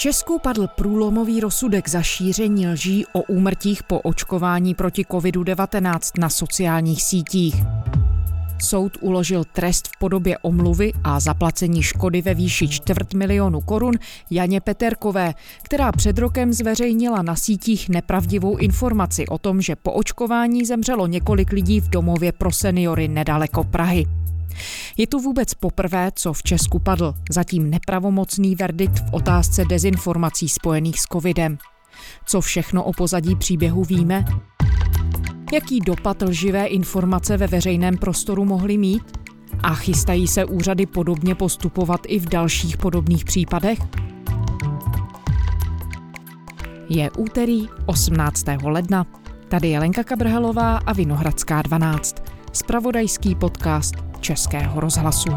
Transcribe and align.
Česku 0.00 0.38
padl 0.38 0.66
průlomový 0.66 1.40
rozsudek 1.40 1.88
za 1.88 2.02
šíření 2.02 2.68
lží 2.68 3.06
o 3.12 3.22
úmrtích 3.22 3.82
po 3.82 4.00
očkování 4.00 4.74
proti 4.74 5.02
COVID-19 5.02 6.20
na 6.20 6.28
sociálních 6.28 7.02
sítích. 7.02 7.54
Soud 8.62 8.96
uložil 9.00 9.44
trest 9.44 9.88
v 9.88 9.98
podobě 9.98 10.38
omluvy 10.38 10.92
a 11.04 11.20
zaplacení 11.20 11.82
škody 11.82 12.22
ve 12.22 12.34
výši 12.34 12.68
čtvrt 12.68 13.14
milionu 13.14 13.60
korun 13.60 13.94
Janě 14.30 14.60
Peterkové, 14.60 15.34
která 15.62 15.92
před 15.92 16.18
rokem 16.18 16.52
zveřejnila 16.52 17.22
na 17.22 17.36
sítích 17.36 17.88
nepravdivou 17.88 18.56
informaci 18.56 19.26
o 19.26 19.38
tom, 19.38 19.60
že 19.60 19.76
po 19.76 19.92
očkování 19.92 20.64
zemřelo 20.64 21.06
několik 21.06 21.52
lidí 21.52 21.80
v 21.80 21.88
domově 21.88 22.32
pro 22.32 22.52
seniory 22.52 23.08
nedaleko 23.08 23.64
Prahy. 23.64 24.19
Je 24.96 25.06
to 25.06 25.18
vůbec 25.18 25.54
poprvé, 25.54 26.10
co 26.14 26.32
v 26.32 26.42
Česku 26.42 26.78
padl 26.78 27.14
zatím 27.30 27.70
nepravomocný 27.70 28.54
verdikt 28.54 28.98
v 28.98 29.12
otázce 29.12 29.64
dezinformací 29.64 30.48
spojených 30.48 31.00
s 31.00 31.04
covidem. 31.12 31.58
Co 32.26 32.40
všechno 32.40 32.84
o 32.84 32.92
pozadí 32.92 33.36
příběhu 33.36 33.84
víme? 33.84 34.24
Jaký 35.52 35.80
dopad 35.80 36.22
lživé 36.22 36.66
informace 36.66 37.36
ve 37.36 37.46
veřejném 37.46 37.96
prostoru 37.96 38.44
mohly 38.44 38.78
mít? 38.78 39.02
A 39.62 39.74
chystají 39.74 40.28
se 40.28 40.44
úřady 40.44 40.86
podobně 40.86 41.34
postupovat 41.34 42.00
i 42.06 42.18
v 42.18 42.28
dalších 42.28 42.76
podobných 42.76 43.24
případech? 43.24 43.78
Je 46.88 47.10
úterý 47.10 47.68
18. 47.86 48.44
ledna. 48.64 49.06
Tady 49.48 49.68
je 49.68 49.78
Lenka 49.80 50.04
Kabrhelová 50.04 50.76
a 50.76 50.92
Vinohradská 50.92 51.62
12. 51.62 52.16
Spravodajský 52.52 53.34
podcast 53.34 54.09
Českého 54.20 54.80
rozhlasu. 54.80 55.30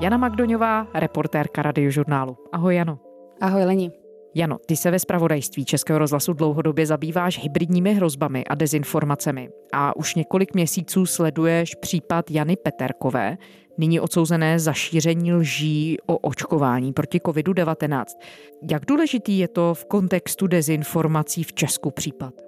Jana 0.00 0.16
Magdoňová, 0.16 0.86
reportérka 0.94 1.62
radiožurnálu. 1.62 2.36
Ahoj 2.52 2.74
Jano. 2.74 2.98
Ahoj 3.40 3.64
Leni. 3.64 3.90
Jano, 4.34 4.56
ty 4.66 4.76
se 4.76 4.90
ve 4.90 4.98
spravodajství 4.98 5.64
Českého 5.64 5.98
rozhlasu 5.98 6.32
dlouhodobě 6.32 6.86
zabýváš 6.86 7.42
hybridními 7.42 7.94
hrozbami 7.94 8.44
a 8.44 8.54
dezinformacemi 8.54 9.48
a 9.72 9.96
už 9.96 10.14
několik 10.14 10.54
měsíců 10.54 11.06
sleduješ 11.06 11.74
případ 11.74 12.30
Jany 12.30 12.56
Peterkové, 12.56 13.36
nyní 13.78 14.00
odsouzené 14.00 14.58
za 14.58 14.72
šíření 14.72 15.32
lží 15.32 15.96
o 16.06 16.18
očkování 16.18 16.92
proti 16.92 17.18
COVID-19. 17.18 18.04
Jak 18.70 18.86
důležitý 18.86 19.38
je 19.38 19.48
to 19.48 19.74
v 19.74 19.84
kontextu 19.84 20.46
dezinformací 20.46 21.44
v 21.44 21.52
Česku 21.52 21.90
případ? 21.90 22.47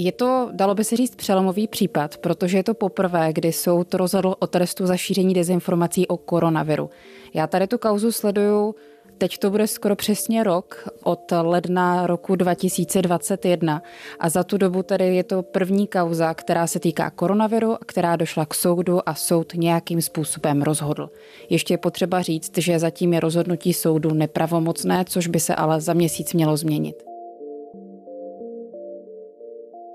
Je 0.00 0.12
to, 0.12 0.48
dalo 0.52 0.74
by 0.74 0.84
se 0.84 0.96
říct, 0.96 1.16
přelomový 1.16 1.68
případ, 1.68 2.16
protože 2.16 2.56
je 2.56 2.64
to 2.64 2.74
poprvé, 2.74 3.32
kdy 3.32 3.52
soud 3.52 3.94
rozhodl 3.94 4.34
o 4.38 4.46
trestu 4.46 4.86
za 4.86 4.96
šíření 4.96 5.34
dezinformací 5.34 6.06
o 6.06 6.16
koronaviru. 6.16 6.90
Já 7.34 7.46
tady 7.46 7.66
tu 7.66 7.78
kauzu 7.78 8.12
sleduju 8.12 8.74
Teď 9.18 9.38
to 9.38 9.50
bude 9.50 9.66
skoro 9.66 9.96
přesně 9.96 10.44
rok 10.44 10.88
od 11.02 11.32
ledna 11.42 12.06
roku 12.06 12.36
2021 12.36 13.82
a 14.20 14.28
za 14.28 14.44
tu 14.44 14.58
dobu 14.58 14.82
tedy 14.82 15.16
je 15.16 15.24
to 15.24 15.42
první 15.42 15.86
kauza, 15.86 16.34
která 16.34 16.66
se 16.66 16.80
týká 16.80 17.10
koronaviru, 17.10 17.76
která 17.86 18.16
došla 18.16 18.46
k 18.46 18.54
soudu 18.54 19.08
a 19.08 19.14
soud 19.14 19.52
nějakým 19.54 20.02
způsobem 20.02 20.62
rozhodl. 20.62 21.10
Ještě 21.50 21.74
je 21.74 21.78
potřeba 21.78 22.22
říct, 22.22 22.58
že 22.58 22.78
zatím 22.78 23.12
je 23.12 23.20
rozhodnutí 23.20 23.72
soudu 23.72 24.14
nepravomocné, 24.14 25.04
což 25.08 25.26
by 25.26 25.40
se 25.40 25.54
ale 25.54 25.80
za 25.80 25.92
měsíc 25.92 26.32
mělo 26.34 26.56
změnit. 26.56 27.17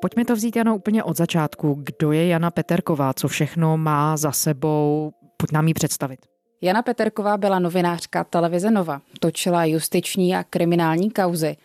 Pojďme 0.04 0.26
to 0.26 0.36
vzít, 0.36 0.56
Jana, 0.56 0.74
úplně 0.74 1.04
od 1.04 1.18
začátku. 1.18 1.84
Kdo 1.84 2.12
je 2.12 2.28
Jana 2.28 2.52
Peterková? 2.52 3.14
Co 3.14 3.28
všechno 3.28 3.78
má 3.78 4.18
za 4.18 4.32
sebou? 4.32 5.12
Pojď 5.38 5.52
nám 5.52 5.68
ji 5.68 5.74
představit. 5.74 6.20
Jana 6.62 6.82
Peterková 6.82 7.38
byla 7.38 7.60
novinářka 7.60 8.24
televize 8.24 8.72
Nova, 8.72 9.02
točila 9.20 9.66
justiční 9.66 10.36
a 10.36 10.44
kriminální 10.44 11.12
kauzy. 11.12 11.58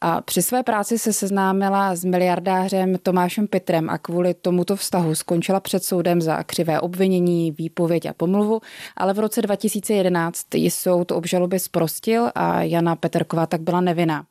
A 0.00 0.20
při 0.20 0.42
své 0.42 0.62
práci 0.62 0.98
se 0.98 1.12
seznámila 1.12 1.96
s 1.96 2.04
miliardářem 2.04 2.98
Tomášem 3.02 3.46
Pitrem 3.46 3.90
a 3.90 3.98
kvůli 3.98 4.34
tomuto 4.34 4.76
vztahu 4.76 5.14
skončila 5.14 5.60
před 5.60 5.84
soudem 5.84 6.20
za 6.20 6.42
křivé 6.42 6.80
obvinění, 6.80 7.52
výpověď 7.52 8.06
a 8.06 8.12
pomluvu, 8.12 8.60
ale 8.96 9.14
v 9.14 9.18
roce 9.18 9.42
2011 9.42 10.54
ji 10.54 10.70
soud 10.70 11.12
obžaloby 11.12 11.58
zprostil 11.58 12.30
a 12.34 12.62
Jana 12.62 12.96
Peterková 12.96 13.46
tak 13.46 13.60
byla 13.60 13.80
nevinná. 13.80 14.24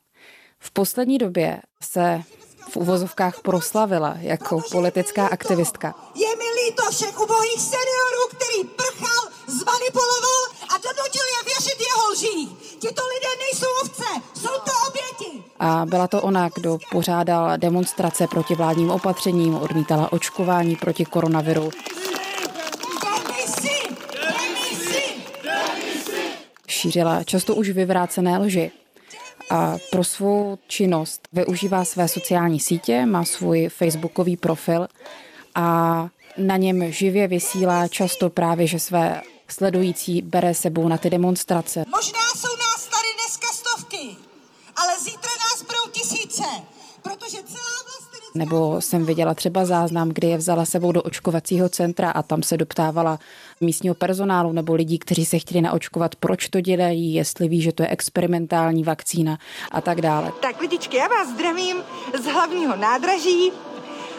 V 0.58 0.70
poslední 0.70 1.18
době 1.18 1.60
se 1.82 2.22
v 2.70 2.76
uvozovkách 2.76 3.40
proslavila 3.40 4.14
jako 4.20 4.60
politická 4.72 5.26
aktivistka. 5.26 5.94
Je 6.14 6.36
mi 6.36 6.44
líto 6.60 6.82
všech 6.90 7.20
ubohých 7.20 7.60
seniorů, 7.60 8.22
který 8.28 8.68
prchal, 8.76 9.22
zmanipuloval 9.46 10.42
a 10.68 10.74
donutil 10.86 11.22
je 11.34 11.44
věřit 11.44 11.80
jeho 11.80 12.10
lží. 12.12 12.56
Tito 12.78 13.02
lidé 13.14 13.28
nejsou 13.38 13.66
ovce, 13.82 14.04
jsou 14.34 14.60
to 14.64 14.72
oběti. 14.88 15.44
A 15.60 15.86
byla 15.86 16.08
to 16.08 16.22
ona, 16.22 16.48
kdo 16.54 16.78
pořádal 16.92 17.58
demonstrace 17.58 18.26
proti 18.26 18.54
vládním 18.54 18.90
opatřením, 18.90 19.54
odmítala 19.54 20.12
očkování 20.12 20.76
proti 20.76 21.04
koronaviru. 21.04 21.70
Šířila 26.66 27.24
často 27.24 27.54
už 27.54 27.70
vyvrácené 27.70 28.38
lži 28.38 28.70
a 29.50 29.76
pro 29.90 30.04
svou 30.04 30.58
činnost 30.66 31.28
využívá 31.32 31.84
své 31.84 32.08
sociální 32.08 32.60
sítě, 32.60 33.06
má 33.06 33.24
svůj 33.24 33.68
facebookový 33.68 34.36
profil 34.36 34.88
a 35.54 36.08
na 36.36 36.56
něm 36.56 36.92
živě 36.92 37.28
vysílá 37.28 37.88
často 37.88 38.30
právě, 38.30 38.66
že 38.66 38.78
své 38.78 39.22
sledující 39.48 40.22
bere 40.22 40.54
sebou 40.54 40.88
na 40.88 40.98
ty 40.98 41.10
demonstrace. 41.10 41.84
Možná 41.90 42.20
jsou 42.36 42.56
nás 42.56 42.86
tady 42.86 43.08
dneska 43.14 43.48
stovky, 43.52 44.16
ale 44.76 44.98
zítra 44.98 45.30
nás 45.30 45.62
budou 45.62 45.92
tisíce, 45.92 46.44
protože 47.02 47.36
celá 47.42 47.78
nebo 48.38 48.80
jsem 48.80 49.06
viděla 49.06 49.34
třeba 49.34 49.64
záznam, 49.64 50.08
kdy 50.08 50.26
je 50.26 50.36
vzala 50.36 50.64
sebou 50.64 50.92
do 50.92 51.02
očkovacího 51.02 51.68
centra 51.68 52.10
a 52.10 52.22
tam 52.22 52.42
se 52.42 52.56
doptávala 52.56 53.18
místního 53.60 53.94
personálu 53.94 54.52
nebo 54.52 54.74
lidí, 54.74 54.98
kteří 54.98 55.24
se 55.24 55.38
chtěli 55.38 55.60
naočkovat, 55.60 56.16
proč 56.16 56.48
to 56.48 56.60
dělají, 56.60 57.14
jestli 57.14 57.48
ví, 57.48 57.60
že 57.60 57.72
to 57.72 57.82
je 57.82 57.88
experimentální 57.88 58.84
vakcína 58.84 59.38
a 59.70 59.80
tak 59.80 60.00
dále. 60.00 60.32
Tak 60.40 60.60
lidičky, 60.60 60.96
já 60.96 61.08
vás 61.08 61.28
zdravím 61.28 61.76
z 62.22 62.24
hlavního 62.24 62.76
nádraží. 62.76 63.52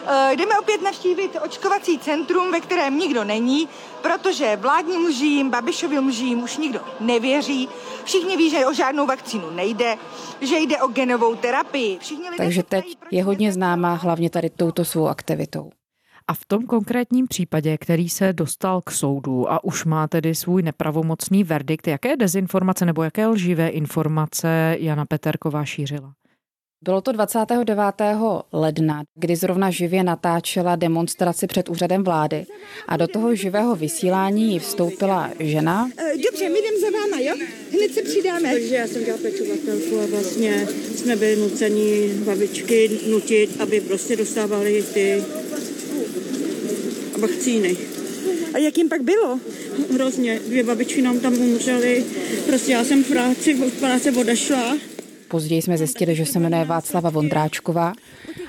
Eh, 0.06 0.36
jdeme 0.36 0.58
opět 0.58 0.82
navštívit 0.82 1.36
očkovací 1.44 1.98
centrum, 1.98 2.52
ve 2.52 2.60
kterém 2.60 2.98
nikdo 2.98 3.24
není, 3.24 3.68
protože 4.02 4.56
vládním 4.56 5.06
lžím, 5.06 5.50
Babišovým 5.50 6.06
lžím 6.06 6.42
už 6.42 6.56
nikdo 6.56 6.80
nevěří. 7.00 7.68
Všichni 8.04 8.36
ví, 8.36 8.50
že 8.50 8.66
o 8.66 8.72
žádnou 8.72 9.06
vakcínu 9.06 9.50
nejde, 9.50 9.96
že 10.40 10.58
jde 10.58 10.78
o 10.78 10.88
genovou 10.88 11.34
terapii. 11.34 11.98
Všichni 11.98 12.28
Takže 12.36 12.62
teď 12.62 12.96
je 13.10 13.24
hodně 13.24 13.52
známá 13.52 13.94
hlavně 13.94 14.30
tady 14.30 14.50
touto 14.50 14.84
svou 14.84 15.06
aktivitou. 15.06 15.70
A 16.28 16.34
v 16.34 16.44
tom 16.44 16.66
konkrétním 16.66 17.28
případě, 17.28 17.78
který 17.78 18.08
se 18.08 18.32
dostal 18.32 18.80
k 18.80 18.90
soudu 18.90 19.52
a 19.52 19.64
už 19.64 19.84
má 19.84 20.08
tedy 20.08 20.34
svůj 20.34 20.62
nepravomocný 20.62 21.44
verdikt, 21.44 21.86
jaké 21.86 22.16
dezinformace 22.16 22.84
nebo 22.84 23.02
jaké 23.02 23.26
lživé 23.26 23.68
informace 23.68 24.76
Jana 24.78 25.06
Peterková 25.06 25.64
šířila? 25.64 26.12
Bylo 26.84 27.00
to 27.00 27.12
29. 27.12 27.84
ledna, 28.52 29.02
kdy 29.14 29.36
zrovna 29.36 29.70
živě 29.70 30.04
natáčela 30.04 30.76
demonstraci 30.76 31.46
před 31.46 31.68
úřadem 31.68 32.04
vlády 32.04 32.46
a 32.88 32.96
do 32.96 33.08
toho 33.08 33.34
živého 33.34 33.76
vysílání 33.76 34.58
vstoupila 34.58 35.30
žena. 35.38 35.90
Eh, 35.98 36.16
dobře, 36.16 36.48
my 36.48 36.58
jdeme 36.58 36.80
za 36.80 36.90
váma, 36.90 37.20
jo? 37.20 37.46
Hned 37.72 37.94
se 37.94 38.02
přidáme. 38.02 38.52
Takže 38.52 38.74
já 38.74 38.86
jsem 38.86 39.04
dělala 39.04 39.22
pečovatelku 39.22 40.00
a 40.00 40.06
vlastně 40.06 40.68
jsme 40.96 41.16
byli 41.16 41.36
nuceni 41.36 42.14
babičky 42.24 42.90
nutit, 43.10 43.60
aby 43.60 43.80
prostě 43.80 44.16
dostávali 44.16 44.84
ty 44.94 45.24
vakcíny. 47.18 47.76
A 48.54 48.58
jak 48.58 48.78
jim 48.78 48.88
pak 48.88 49.02
bylo? 49.02 49.40
Hrozně. 49.94 50.40
Dvě 50.46 50.64
babičky 50.64 51.02
nám 51.02 51.20
tam 51.20 51.34
umřely. 51.34 52.04
Prostě 52.46 52.72
já 52.72 52.84
jsem 52.84 53.04
v 53.04 53.08
práci, 53.08 53.54
v 53.54 53.80
práce 53.80 54.12
odešla 54.12 54.76
Později 55.30 55.62
jsme 55.62 55.78
zjistili, 55.78 56.14
že 56.14 56.26
se 56.26 56.38
jmenuje 56.38 56.64
Václava 56.64 57.10
Vondráčková. 57.10 57.92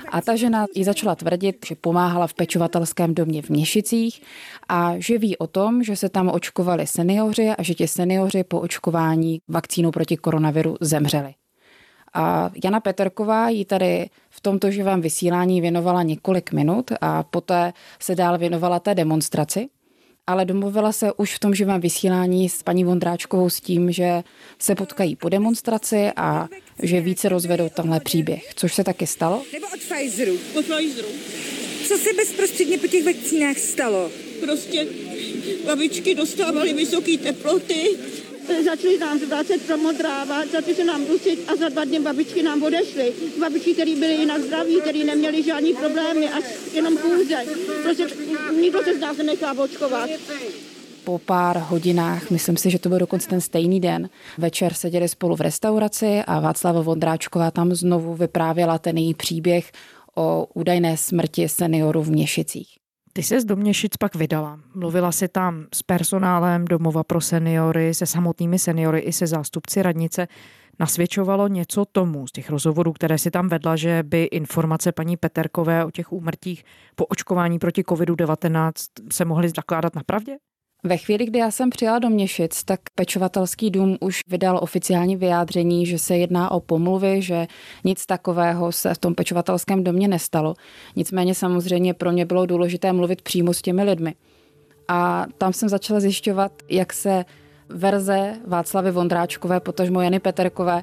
A 0.08 0.20
ta 0.20 0.36
žena 0.36 0.66
ji 0.74 0.84
začala 0.84 1.14
tvrdit, 1.14 1.66
že 1.68 1.74
pomáhala 1.74 2.26
v 2.26 2.34
pečovatelském 2.34 3.14
domě 3.14 3.42
v 3.42 3.50
Měšicích 3.50 4.22
a 4.68 4.94
že 4.98 5.18
ví 5.18 5.36
o 5.36 5.46
tom, 5.46 5.82
že 5.82 5.96
se 5.96 6.08
tam 6.08 6.28
očkovali 6.28 6.86
seniori 6.86 7.48
a 7.48 7.62
že 7.62 7.74
ti 7.74 7.88
seniori 7.88 8.44
po 8.44 8.60
očkování 8.60 9.40
vakcínou 9.48 9.90
proti 9.90 10.16
koronaviru 10.16 10.76
zemřeli. 10.80 11.34
A 12.14 12.50
Jana 12.64 12.80
Peterková 12.80 13.48
jí 13.48 13.64
tady 13.64 14.08
v 14.30 14.40
tomto 14.40 14.70
živém 14.70 15.00
vysílání 15.00 15.60
věnovala 15.60 16.02
několik 16.02 16.52
minut 16.52 16.90
a 17.00 17.22
poté 17.22 17.72
se 17.98 18.14
dál 18.14 18.38
věnovala 18.38 18.80
té 18.80 18.94
demonstraci 18.94 19.68
ale 20.26 20.44
domluvila 20.44 20.92
se 20.92 21.12
už 21.12 21.34
v 21.34 21.38
tom 21.38 21.54
živém 21.54 21.80
vysílání 21.80 22.48
s 22.48 22.62
paní 22.62 22.84
Vondráčkovou 22.84 23.50
s 23.50 23.60
tím, 23.60 23.92
že 23.92 24.22
se 24.58 24.74
potkají 24.74 25.16
po 25.16 25.28
demonstraci 25.28 26.10
a 26.16 26.48
že 26.82 27.00
více 27.00 27.28
rozvedou 27.28 27.68
tenhle 27.68 28.00
příběh, 28.00 28.52
což 28.56 28.74
se 28.74 28.84
taky 28.84 29.06
stalo. 29.06 29.42
Nebo 29.52 29.66
od 29.66 29.80
Pfizeru. 29.80 30.38
Od 30.54 30.64
Pfizeru. 30.64 31.08
Co 31.88 31.98
se 31.98 32.12
bezprostředně 32.12 32.78
po 32.78 32.86
těch 32.86 33.04
vakcínách 33.04 33.58
stalo? 33.58 34.10
Prostě 34.40 34.86
babičky 35.64 36.14
dostávaly 36.14 36.72
vysoké 36.72 37.18
teploty, 37.18 37.98
začali 38.64 38.98
nám 38.98 39.18
vracet 39.18 39.62
promodrávat, 39.62 40.50
začali 40.50 40.74
se 40.74 40.84
nám 40.84 41.04
dusit 41.06 41.38
a 41.46 41.56
za 41.56 41.68
dva 41.68 41.84
dny 41.84 42.00
babičky 42.00 42.42
nám 42.42 42.62
odešly. 42.62 43.12
Babičky, 43.40 43.72
které 43.72 43.94
byly 43.96 44.14
jinak 44.14 44.42
zdraví, 44.42 44.76
které 44.80 44.98
neměly 45.04 45.42
žádný 45.42 45.74
problémy, 45.74 46.28
až 46.28 46.44
jenom 46.74 46.96
půze. 46.96 47.44
Prostě 47.82 48.06
nikdo 48.60 48.82
se 48.84 48.96
z 48.96 49.00
nás 49.00 49.16
nenechá 49.16 49.52
očkovat 49.52 50.10
po 51.04 51.18
pár 51.18 51.58
hodinách, 51.58 52.30
myslím 52.30 52.56
si, 52.56 52.70
že 52.70 52.78
to 52.78 52.88
byl 52.88 52.98
dokonce 52.98 53.28
ten 53.28 53.40
stejný 53.40 53.80
den, 53.80 54.08
večer 54.38 54.74
seděli 54.74 55.08
spolu 55.08 55.36
v 55.36 55.40
restauraci 55.40 56.22
a 56.26 56.40
Václava 56.40 56.80
Vondráčková 56.80 57.50
tam 57.50 57.74
znovu 57.74 58.14
vyprávěla 58.14 58.78
ten 58.78 58.98
její 58.98 59.14
příběh 59.14 59.72
o 60.16 60.46
údajné 60.54 60.96
smrti 60.96 61.48
seniorů 61.48 62.02
v 62.02 62.10
Měšicích. 62.10 62.68
Ty 63.12 63.22
se 63.22 63.44
do 63.44 63.56
Měšic 63.56 63.96
pak 63.96 64.14
vydala. 64.14 64.60
Mluvila 64.74 65.12
si 65.12 65.28
tam 65.28 65.66
s 65.74 65.82
personálem 65.82 66.64
domova 66.64 67.04
pro 67.04 67.20
seniory, 67.20 67.94
se 67.94 68.06
samotnými 68.06 68.58
seniory 68.58 69.00
i 69.00 69.12
se 69.12 69.26
zástupci 69.26 69.82
radnice. 69.82 70.28
Nasvědčovalo 70.80 71.48
něco 71.48 71.84
tomu 71.84 72.26
z 72.26 72.32
těch 72.32 72.50
rozhovorů, 72.50 72.92
které 72.92 73.18
si 73.18 73.30
tam 73.30 73.48
vedla, 73.48 73.76
že 73.76 74.02
by 74.02 74.22
informace 74.22 74.92
paní 74.92 75.16
Peterkové 75.16 75.84
o 75.84 75.90
těch 75.90 76.12
úmrtích 76.12 76.64
po 76.94 77.06
očkování 77.06 77.58
proti 77.58 77.82
COVID-19 77.82 78.72
se 79.12 79.24
mohly 79.24 79.48
zakládat 79.48 79.94
na 79.94 80.02
pravdě? 80.06 80.36
Ve 80.84 80.96
chvíli, 80.96 81.26
kdy 81.26 81.38
já 81.38 81.50
jsem 81.50 81.70
přijela 81.70 81.98
do 81.98 82.10
Měšic, 82.10 82.64
tak 82.64 82.80
pečovatelský 82.94 83.70
dům 83.70 83.96
už 84.00 84.20
vydal 84.28 84.58
oficiální 84.62 85.16
vyjádření, 85.16 85.86
že 85.86 85.98
se 85.98 86.16
jedná 86.16 86.50
o 86.50 86.60
pomluvy, 86.60 87.22
že 87.22 87.46
nic 87.84 88.06
takového 88.06 88.72
se 88.72 88.94
v 88.94 88.98
tom 88.98 89.14
pečovatelském 89.14 89.84
domě 89.84 90.08
nestalo. 90.08 90.54
Nicméně 90.96 91.34
samozřejmě 91.34 91.94
pro 91.94 92.12
mě 92.12 92.26
bylo 92.26 92.46
důležité 92.46 92.92
mluvit 92.92 93.22
přímo 93.22 93.54
s 93.54 93.62
těmi 93.62 93.82
lidmi. 93.82 94.14
A 94.88 95.26
tam 95.38 95.52
jsem 95.52 95.68
začala 95.68 96.00
zjišťovat, 96.00 96.52
jak 96.68 96.92
se 96.92 97.24
verze 97.68 98.34
Václavy 98.46 98.90
Vondráčkové, 98.90 99.60
potažmo 99.60 100.00
Jany 100.00 100.20
Peterkové, 100.20 100.82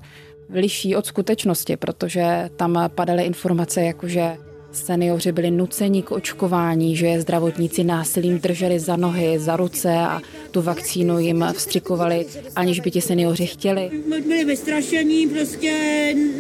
liší 0.50 0.96
od 0.96 1.06
skutečnosti, 1.06 1.78
protože 1.78 2.50
tam 2.56 2.90
padaly 2.96 3.24
informace, 3.24 3.82
jako 3.82 4.08
že 4.08 4.38
Seniori 4.72 5.32
byli 5.32 5.52
nuceni 5.52 6.04
k 6.04 6.12
očkování, 6.12 6.96
že 6.96 7.06
je 7.06 7.22
zdravotníci 7.22 7.84
násilím 7.84 8.40
drželi 8.40 8.80
za 8.80 8.96
nohy, 8.96 9.40
za 9.40 9.56
ruce 9.56 9.90
a 9.94 10.22
tu 10.52 10.62
vakcínu 10.62 11.20
jim 11.20 11.46
vstřikovali, 11.54 12.26
aniž 12.56 12.80
by 12.80 12.92
ti 12.92 13.02
seniori 13.02 13.48
chtěli. 13.48 13.92
Byli 14.28 14.46
vystrašení, 14.46 15.28
prostě 15.28 15.74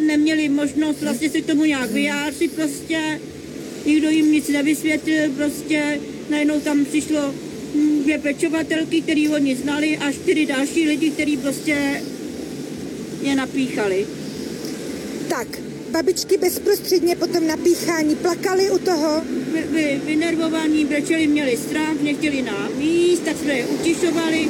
neměli 0.08 0.50
možnost 0.50 1.02
vlastně 1.02 1.30
se 1.30 1.42
k 1.42 1.46
tomu 1.46 1.64
nějak 1.64 1.92
vyjádřit, 1.92 2.56
prostě 2.56 3.20
nikdo 3.86 4.10
jim 4.10 4.32
nic 4.32 4.50
nevysvětlil, 4.50 5.32
prostě 5.38 6.00
najednou 6.30 6.60
tam 6.60 6.86
přišlo 6.86 7.34
dvě 8.04 8.20
pečovatelky, 8.20 9.02
který 9.02 9.30
oni 9.30 9.56
znali 9.56 9.98
a 9.98 10.12
čtyři 10.12 10.46
další 10.46 10.88
lidi, 10.88 11.10
kteří 11.10 11.38
prostě 11.38 12.02
je 13.22 13.36
napíchali. 13.36 14.08
Tak, 15.30 15.48
babičky 15.90 16.38
bezprostředně 16.38 17.16
potom 17.16 17.48
napíchání 17.48 18.16
plakali 18.16 18.72
u 18.72 18.78
toho. 18.78 19.22
Byli 19.72 20.02
vynervovaní, 20.06 20.86
brečeli, 20.86 21.28
měli 21.28 21.58
strach, 21.58 22.02
nechtěli 22.02 22.42
nám 22.42 22.82
jíst, 22.82 23.20
tak 23.20 23.38
jsme 23.38 23.54
je 23.54 23.66
utišovali. 23.66 24.50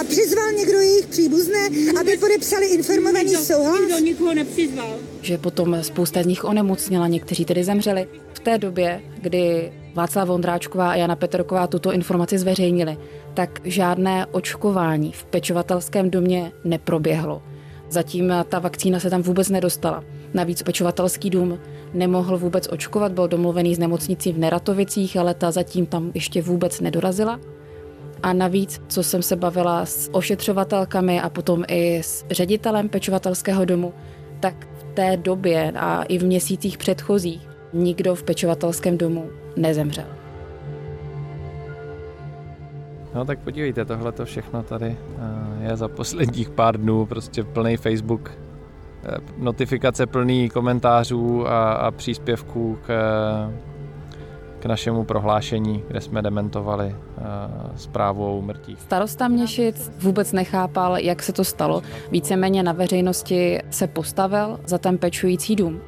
A 0.00 0.04
přizval 0.04 0.52
někdo 0.52 0.78
jejich 0.78 1.06
příbuzné, 1.06 1.66
aby 2.00 2.16
podepsali 2.16 2.66
informovaný 2.66 3.24
nikdo, 3.24 3.44
souhlas? 3.44 3.80
Nikdo 3.80 3.98
nikoho 3.98 4.34
nepřizval. 4.34 4.96
Že 5.22 5.38
potom 5.38 5.76
spousta 5.82 6.22
z 6.22 6.26
nich 6.26 6.44
onemocněla, 6.44 7.08
někteří 7.08 7.44
tedy 7.44 7.64
zemřeli. 7.64 8.06
V 8.32 8.40
té 8.40 8.58
době, 8.58 9.00
kdy 9.20 9.72
Václav 9.94 10.28
Vondráčková 10.28 10.90
a 10.90 10.94
Jana 10.94 11.16
Petrková 11.16 11.66
tuto 11.66 11.92
informaci 11.92 12.38
zveřejnili, 12.38 12.96
tak 13.34 13.60
žádné 13.64 14.26
očkování 14.26 15.12
v 15.12 15.24
pečovatelském 15.24 16.10
domě 16.10 16.52
neproběhlo. 16.64 17.42
Zatím 17.90 18.32
ta 18.48 18.58
vakcína 18.58 19.00
se 19.00 19.10
tam 19.10 19.22
vůbec 19.22 19.48
nedostala. 19.48 20.04
Navíc 20.34 20.62
pečovatelský 20.62 21.30
dům 21.30 21.58
nemohl 21.94 22.38
vůbec 22.38 22.68
očkovat, 22.72 23.12
byl 23.12 23.28
domluvený 23.28 23.74
s 23.74 23.78
nemocnicí 23.78 24.32
v 24.32 24.38
Neratovicích, 24.38 25.16
ale 25.16 25.34
ta 25.34 25.50
zatím 25.50 25.86
tam 25.86 26.10
ještě 26.14 26.42
vůbec 26.42 26.80
nedorazila. 26.80 27.40
A 28.22 28.32
navíc, 28.32 28.82
co 28.88 29.02
jsem 29.02 29.22
se 29.22 29.36
bavila 29.36 29.86
s 29.86 30.10
ošetřovatelkami 30.12 31.20
a 31.20 31.30
potom 31.30 31.64
i 31.68 31.98
s 31.98 32.24
ředitelem 32.30 32.88
pečovatelského 32.88 33.64
domu, 33.64 33.92
tak 34.40 34.68
v 34.78 34.94
té 34.94 35.16
době 35.16 35.72
a 35.76 36.02
i 36.02 36.18
v 36.18 36.24
měsících 36.24 36.78
předchozích 36.78 37.48
nikdo 37.72 38.14
v 38.14 38.22
pečovatelském 38.22 38.98
domu 38.98 39.30
nezemřel. 39.56 40.06
No 43.14 43.24
tak 43.24 43.38
podívejte, 43.38 43.84
tohle 43.84 44.12
to 44.12 44.24
všechno 44.24 44.62
tady 44.62 44.86
eh, 44.86 45.70
je 45.70 45.76
za 45.76 45.88
posledních 45.88 46.50
pár 46.50 46.80
dnů 46.80 47.06
prostě 47.06 47.44
plný 47.44 47.76
Facebook 47.76 48.30
notifikace 49.38 50.06
plný 50.06 50.48
komentářů 50.48 51.48
a, 51.48 51.72
a 51.72 51.90
příspěvků 51.90 52.78
k, 52.86 52.88
k 54.58 54.66
našemu 54.66 55.04
prohlášení, 55.04 55.84
kde 55.88 56.00
jsme 56.00 56.22
dementovali 56.22 56.86
uh, 56.86 57.24
zprávu 57.76 58.26
o 58.26 58.36
úmrtích. 58.36 58.80
Starosta 58.80 59.28
Měšic 59.28 59.90
vůbec 59.98 60.32
nechápal, 60.32 60.98
jak 60.98 61.22
se 61.22 61.32
to 61.32 61.44
stalo. 61.44 61.82
Víceméně 62.10 62.62
na 62.62 62.72
veřejnosti 62.72 63.58
se 63.70 63.86
postavil 63.86 64.60
za 64.66 64.78
ten 64.78 64.98
pečující 64.98 65.56
dům. 65.56 65.80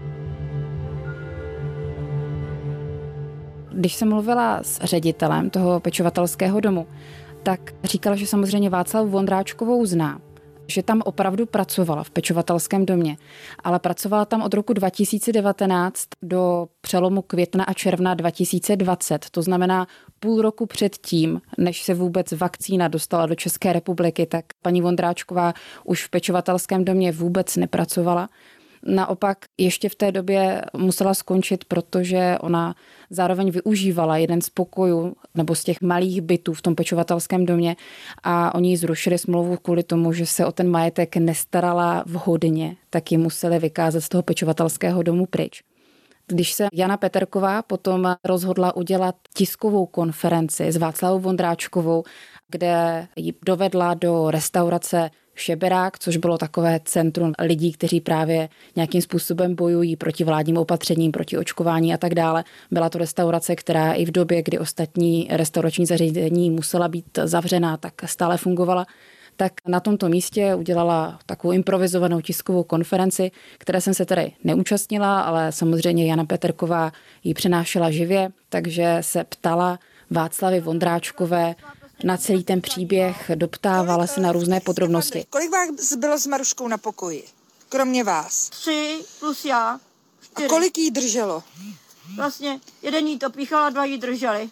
Když 3.73 3.95
jsem 3.95 4.09
mluvila 4.09 4.59
s 4.63 4.81
ředitelem 4.85 5.51
toho 5.51 5.81
pečovatelského 5.81 6.61
domu, 6.61 6.87
tak 7.43 7.61
říkala, 7.85 8.17
že 8.17 8.27
samozřejmě 8.27 8.71
Václav 8.71 9.07
Vondráčkovou 9.07 9.87
zná, 9.87 10.21
že 10.67 10.83
tam 10.83 11.03
opravdu 11.05 11.47
pracovala 11.47 12.05
v 12.05 12.11
pečovatelském 12.11 12.87
domě, 12.87 13.17
ale 13.65 13.79
pracovala 13.79 14.25
tam 14.25 14.43
od 14.43 14.55
roku 14.55 14.73
2019 14.73 16.09
do 16.23 16.69
přelomu 16.81 17.23
května 17.23 17.65
a 17.65 17.73
června 17.73 18.15
2020. 18.15 19.27
To 19.31 19.43
znamená 19.43 19.87
půl 20.21 20.43
roku 20.43 20.67
před 20.67 20.97
tím, 20.97 21.41
než 21.59 21.83
se 21.83 21.95
vůbec 21.95 22.33
vakcína 22.33 22.89
dostala 22.89 23.27
do 23.27 23.35
České 23.35 23.73
republiky, 23.73 24.27
tak 24.27 24.45
paní 24.63 24.81
Vondráčková 24.81 25.53
už 25.85 26.05
v 26.05 26.11
pečovatelském 26.11 26.85
domě 26.85 27.13
vůbec 27.13 27.57
nepracovala. 27.57 28.29
Naopak 28.87 29.39
ještě 29.59 29.89
v 29.89 29.95
té 29.95 30.13
době 30.13 30.63
musela 30.77 31.15
skončit, 31.15 31.65
protože 31.65 32.37
ona 32.41 32.75
zároveň 33.11 33.51
využívala 33.51 34.17
jeden 34.17 34.41
z 34.41 34.51
pokojů 34.51 35.17
nebo 35.35 35.55
z 35.55 35.65
těch 35.65 35.81
malých 35.81 36.21
bytů 36.21 36.53
v 36.53 36.63
tom 36.63 36.75
pečovatelském 36.75 37.47
domě 37.47 37.77
a 38.23 38.55
oni 38.55 38.77
zrušili 38.77 39.19
smlouvu 39.19 39.57
kvůli 39.57 39.83
tomu, 39.83 40.13
že 40.13 40.27
se 40.27 40.47
o 40.47 40.53
ten 40.53 40.71
majetek 40.71 41.17
nestarala 41.17 42.05
vhodně, 42.07 42.77
tak 42.91 43.13
ji 43.13 43.19
museli 43.19 43.59
vykázat 43.59 44.01
z 44.01 44.09
toho 44.09 44.23
pečovatelského 44.23 45.03
domu 45.03 45.27
pryč. 45.27 45.63
Když 46.27 46.53
se 46.53 46.67
Jana 46.73 46.97
Peterková 46.97 47.63
potom 47.63 48.15
rozhodla 48.25 48.77
udělat 48.77 49.15
tiskovou 49.35 49.87
konferenci 49.87 50.73
s 50.73 50.77
Václavou 50.77 51.19
Vondráčkovou, 51.19 52.05
kde 52.49 53.07
ji 53.17 53.35
dovedla 53.47 53.95
do 53.95 54.31
restaurace 54.31 55.11
Šeberák, 55.35 55.99
což 55.99 56.17
bylo 56.17 56.39
takové 56.39 56.81
centrum 56.85 57.33
lidí, 57.39 57.73
kteří 57.73 58.01
právě 58.01 58.49
nějakým 58.77 59.03
způsobem 59.03 59.55
bojují 59.55 59.97
proti 59.97 60.25
vládním 60.25 60.57
opatřením, 60.57 61.13
proti 61.13 61.39
očkování 61.39 61.95
a 61.95 61.97
tak 61.97 62.15
dále. 62.15 62.45
Byla 62.71 62.89
to 62.89 62.99
restaurace, 62.99 63.57
která 63.57 63.93
i 63.93 64.05
v 64.05 64.11
době, 64.11 64.43
kdy 64.43 64.59
ostatní 64.59 65.29
restaurační 65.31 65.87
zařízení 65.87 66.51
musela 66.51 66.89
být 66.89 67.19
zavřená, 67.25 67.77
tak 67.77 67.95
stále 68.07 68.37
fungovala 68.37 68.87
tak 69.37 69.53
na 69.69 69.81
tomto 69.81 70.09
místě 70.09 70.55
udělala 70.55 71.19
takovou 71.27 71.53
improvizovanou 71.53 72.21
tiskovou 72.21 72.63
konferenci, 72.63 73.31
které 73.59 73.81
jsem 73.81 73.95
se 73.95 74.05
tedy 74.05 74.33
neúčastnila, 74.45 75.21
ale 75.21 75.53
samozřejmě 75.53 76.07
Jana 76.07 76.25
Peterková 76.25 76.93
ji 77.25 77.35
přenášela 77.35 77.91
živě, 77.91 78.29
takže 78.49 78.99
se 79.01 79.25
ptala 79.25 79.79
Václavy 80.11 80.61
Vondráčkové, 80.61 81.55
na 82.05 82.17
celý 82.17 82.45
ten 82.45 82.61
příběh, 82.61 83.31
doptávala 83.35 84.07
se 84.07 84.21
na 84.21 84.33
různé 84.33 84.61
podrobnosti. 84.61 85.27
Kolik 85.31 85.51
vás 85.51 85.97
bylo 85.97 86.19
s 86.19 86.27
Maruškou 86.27 86.69
na 86.69 86.79
pokoji? 86.79 87.25
Kromě 87.69 88.05
vás? 88.05 88.51
Tři 88.51 88.99
plus 89.21 89.45
já. 89.45 89.81
Čtyři. 90.23 90.47
A 90.47 90.49
kolik 90.49 90.79
jí 90.79 90.91
drželo? 90.91 91.43
Vlastně 92.17 92.61
jeden 92.83 93.07
jí 93.07 93.19
to 93.19 93.31
píchal 93.31 93.63
a 93.63 93.71
dva 93.71 93.85
jí 93.85 93.99
drželi. 93.99 94.49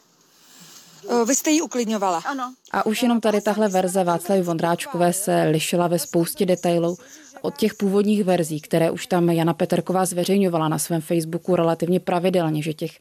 Vy 1.26 1.34
jste 1.34 1.50
ji 1.50 1.60
uklidňovala. 1.60 2.22
Ano. 2.26 2.54
A 2.70 2.86
už 2.86 3.02
jenom 3.02 3.20
tady 3.20 3.40
tahle 3.40 3.68
verze 3.68 4.04
Václavy 4.04 4.42
Vondráčkové 4.42 5.12
se 5.12 5.42
lišila 5.42 5.88
ve 5.88 5.98
spoustě 5.98 6.46
detailů 6.46 6.96
od 7.42 7.56
těch 7.56 7.74
původních 7.74 8.24
verzí, 8.24 8.60
které 8.60 8.90
už 8.90 9.06
tam 9.06 9.30
Jana 9.30 9.54
Peterková 9.54 10.04
zveřejňovala 10.04 10.68
na 10.68 10.78
svém 10.78 11.00
Facebooku 11.00 11.56
relativně 11.56 12.00
pravidelně, 12.00 12.62
že 12.62 12.72
těch 12.72 13.00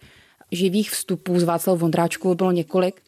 živých 0.51 0.91
vstupů 0.91 1.39
z 1.39 1.43
Václavou 1.43 1.77
Vondráčkovou 1.77 2.35
bylo 2.35 2.51
několik 2.51 3.01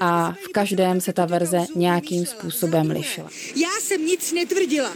a 0.00 0.34
v 0.44 0.48
každém 0.48 1.00
se 1.00 1.12
ta 1.12 1.26
verze 1.26 1.64
nějakým 1.74 2.26
způsobem 2.26 2.90
lišila. 2.90 3.30
Já 3.56 3.70
jsem 3.80 4.06
nic 4.06 4.32
netvrdila. 4.32 4.92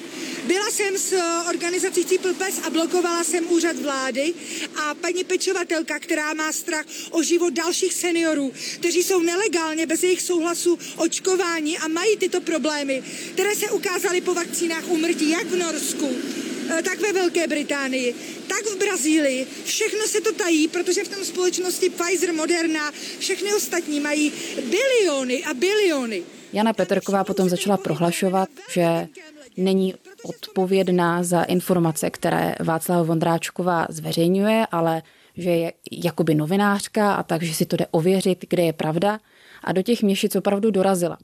Byla 0.47 0.71
jsem 0.71 0.99
s 0.99 1.15
organizací 1.49 2.05
Cíplpes 2.05 2.61
a 2.67 2.71
blokovala 2.71 3.25
jsem 3.25 3.53
úřad 3.53 3.77
vlády 3.77 4.35
a 4.77 4.95
paní 4.95 5.25
pečovatelka, 5.25 5.99
která 5.99 6.35
má 6.35 6.53
strach 6.53 6.85
o 7.11 7.23
život 7.23 7.53
dalších 7.53 7.95
seniorů, 7.95 8.53
kteří 8.75 9.03
jsou 9.03 9.21
nelegálně 9.23 9.87
bez 9.87 10.03
jejich 10.03 10.23
souhlasu 10.23 10.79
očkování 10.97 11.79
a 11.79 11.89
mají 11.89 12.17
tyto 12.17 12.41
problémy, 12.41 13.03
které 13.33 13.55
se 13.57 13.71
ukázaly 13.71 14.21
po 14.21 14.35
vakcínách 14.35 14.89
umrtí 14.89 15.31
jak 15.31 15.47
v 15.47 15.57
Norsku, 15.57 16.09
eh, 16.11 16.48
tak 16.85 17.01
ve 17.01 17.13
Velké 17.13 17.47
Británii, 17.47 18.15
tak 18.49 18.67
v 18.67 18.79
Brazílii. 18.79 19.47
Všechno 19.65 20.07
se 20.07 20.21
to 20.21 20.33
tají, 20.33 20.69
protože 20.69 21.05
v 21.05 21.09
tom 21.09 21.25
společnosti 21.25 21.91
Pfizer, 21.91 22.35
Moderna, 22.35 22.93
všechny 23.19 23.55
ostatní 23.55 24.01
mají 24.01 24.33
biliony 24.57 25.45
a 25.45 25.55
biliony. 25.55 26.23
Jana 26.53 26.73
Petrková 26.73 27.25
potom 27.25 27.49
začala 27.49 27.77
prohlašovat, 27.77 28.49
že 28.71 29.09
není 29.57 29.95
odpovědná 30.23 31.23
za 31.23 31.43
informace, 31.43 32.11
které 32.11 32.55
Václava 32.61 33.03
Vondráčková 33.03 33.87
zveřejňuje, 33.91 34.67
ale 34.71 35.03
že 35.37 35.51
je 35.51 35.73
jakoby 35.93 36.35
novinářka 36.35 37.15
a 37.15 37.23
takže 37.23 37.55
si 37.55 37.67
to 37.67 37.77
jde 37.77 37.87
ověřit, 37.91 38.45
kde 38.49 38.63
je 38.63 38.73
pravda. 38.73 39.19
A 39.65 39.73
do 39.73 39.83
těch 39.83 40.03
měšic 40.03 40.37
opravdu 40.37 40.71
dorazila. 40.71 41.19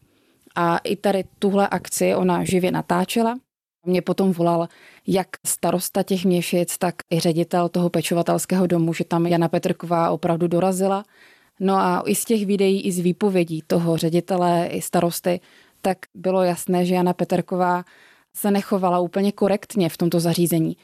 A 0.55 0.79
i 0.79 0.97
tady 0.97 1.25
tuhle 1.39 1.69
akci 1.69 2.15
ona 2.15 2.45
živě 2.45 2.73
natáčela. 2.73 3.39
Mě 3.87 4.03
potom 4.03 4.33
volal 4.33 4.69
jak 5.07 5.29
starosta 5.47 6.03
těch 6.03 6.25
měšic, 6.25 6.79
tak 6.79 6.95
i 7.11 7.21
ředitel 7.21 7.69
toho 7.69 7.91
pečovatelského 7.91 8.67
domu, 8.67 8.93
že 8.93 9.05
tam 9.05 9.26
Jana 9.26 9.49
Petrková 9.49 10.11
opravdu 10.11 10.49
dorazila. 10.49 11.05
No 11.61 11.76
a 11.76 12.03
i 12.07 12.14
z 12.14 12.25
těch 12.25 12.47
videí, 12.47 12.81
i 12.81 12.93
z 12.93 12.99
výpovědí 12.99 13.62
toho 13.67 13.97
ředitele, 13.97 14.67
i 14.67 14.83
starosty, 14.83 15.41
tak 15.83 15.99
bylo 16.14 16.43
jasné, 16.43 16.87
že 16.87 16.95
Jana 16.95 17.12
Petrková 17.12 17.85
se 18.35 18.50
nechovala 18.50 18.99
úplně 18.99 19.33
korektně 19.33 19.88
v 19.88 19.97
tomto 19.97 20.21
zařízení. 20.21 20.76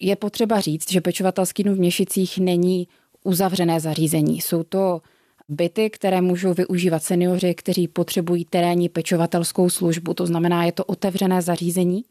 Je 0.00 0.16
potřeba 0.16 0.60
říct, 0.60 0.92
že 0.92 1.00
pečovatelský 1.00 1.62
dům 1.62 1.74
v 1.74 1.78
Měšicích 1.78 2.38
není 2.38 2.88
uzavřené 3.24 3.80
zařízení. 3.80 4.40
Jsou 4.40 4.62
to 4.62 5.00
byty, 5.48 5.90
které 5.90 6.20
můžou 6.20 6.54
využívat 6.54 7.02
seniori, 7.02 7.54
kteří 7.54 7.88
potřebují 7.88 8.44
terénní 8.44 8.88
pečovatelskou 8.88 9.70
službu. 9.70 10.14
To 10.14 10.26
znamená, 10.26 10.64
je 10.64 10.72
to 10.72 10.84
otevřené 10.84 11.42
zařízení. 11.42 12.04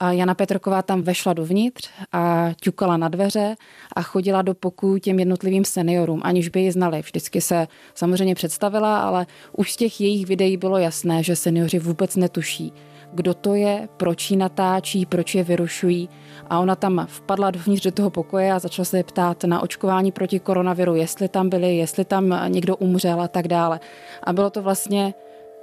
A 0.00 0.12
Jana 0.12 0.34
Petrková 0.34 0.82
tam 0.82 1.02
vešla 1.02 1.32
dovnitř 1.32 1.90
a 2.12 2.50
ťukala 2.60 2.96
na 2.96 3.08
dveře 3.08 3.54
a 3.96 4.02
chodila 4.02 4.42
do 4.42 4.54
poků 4.54 4.98
těm 4.98 5.18
jednotlivým 5.18 5.64
seniorům, 5.64 6.20
aniž 6.24 6.48
by 6.48 6.60
ji 6.60 6.72
znali. 6.72 7.00
Vždycky 7.00 7.40
se 7.40 7.66
samozřejmě 7.94 8.34
představila, 8.34 8.98
ale 8.98 9.26
už 9.52 9.72
z 9.72 9.76
těch 9.76 10.00
jejich 10.00 10.26
videí 10.26 10.56
bylo 10.56 10.78
jasné, 10.78 11.22
že 11.22 11.36
seniori 11.36 11.78
vůbec 11.78 12.16
netuší, 12.16 12.72
kdo 13.12 13.34
to 13.34 13.54
je, 13.54 13.88
proč 13.96 14.30
ji 14.30 14.36
natáčí, 14.36 15.06
proč 15.06 15.34
je 15.34 15.44
vyrušují. 15.44 16.08
A 16.50 16.58
ona 16.58 16.76
tam 16.76 17.06
vpadla 17.10 17.50
dovnitř 17.50 17.84
do 17.84 17.90
toho 17.90 18.10
pokoje 18.10 18.52
a 18.52 18.58
začala 18.58 18.84
se 18.84 19.02
ptát 19.02 19.44
na 19.44 19.62
očkování 19.62 20.12
proti 20.12 20.40
koronaviru, 20.40 20.94
jestli 20.94 21.28
tam 21.28 21.48
byli, 21.48 21.76
jestli 21.76 22.04
tam 22.04 22.40
někdo 22.48 22.76
umřel 22.76 23.20
a 23.20 23.28
tak 23.28 23.48
dále. 23.48 23.80
A 24.22 24.32
bylo 24.32 24.50
to 24.50 24.62
vlastně 24.62 25.14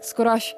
skoro 0.01 0.29
až 0.29 0.55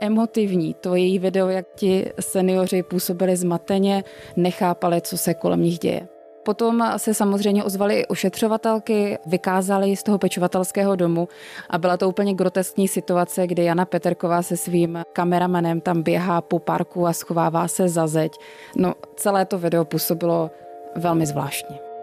emotivní, 0.00 0.74
to 0.74 0.94
její 0.94 1.18
video, 1.18 1.48
jak 1.48 1.66
ti 1.74 2.12
seniori 2.20 2.82
působili 2.82 3.36
zmateně, 3.36 4.04
nechápali, 4.36 5.00
co 5.00 5.18
se 5.18 5.34
kolem 5.34 5.62
nich 5.62 5.78
děje. 5.78 6.08
Potom 6.42 6.84
se 6.96 7.14
samozřejmě 7.14 7.64
ozvaly 7.64 8.00
i 8.00 8.06
ošetřovatelky, 8.06 9.18
vykázali 9.26 9.96
z 9.96 10.02
toho 10.02 10.18
pečovatelského 10.18 10.96
domu 10.96 11.28
a 11.70 11.78
byla 11.78 11.96
to 11.96 12.08
úplně 12.08 12.34
groteskní 12.34 12.88
situace, 12.88 13.46
kdy 13.46 13.64
Jana 13.64 13.84
Peterková 13.84 14.42
se 14.42 14.56
svým 14.56 15.02
kameramanem 15.12 15.80
tam 15.80 16.02
běhá 16.02 16.40
po 16.40 16.58
parku 16.58 17.06
a 17.06 17.12
schovává 17.12 17.68
se 17.68 17.88
za 17.88 18.06
zeď. 18.06 18.32
No, 18.76 18.94
celé 19.16 19.44
to 19.44 19.58
video 19.58 19.84
působilo 19.84 20.50
velmi 20.96 21.26
zvláštně. 21.26 21.95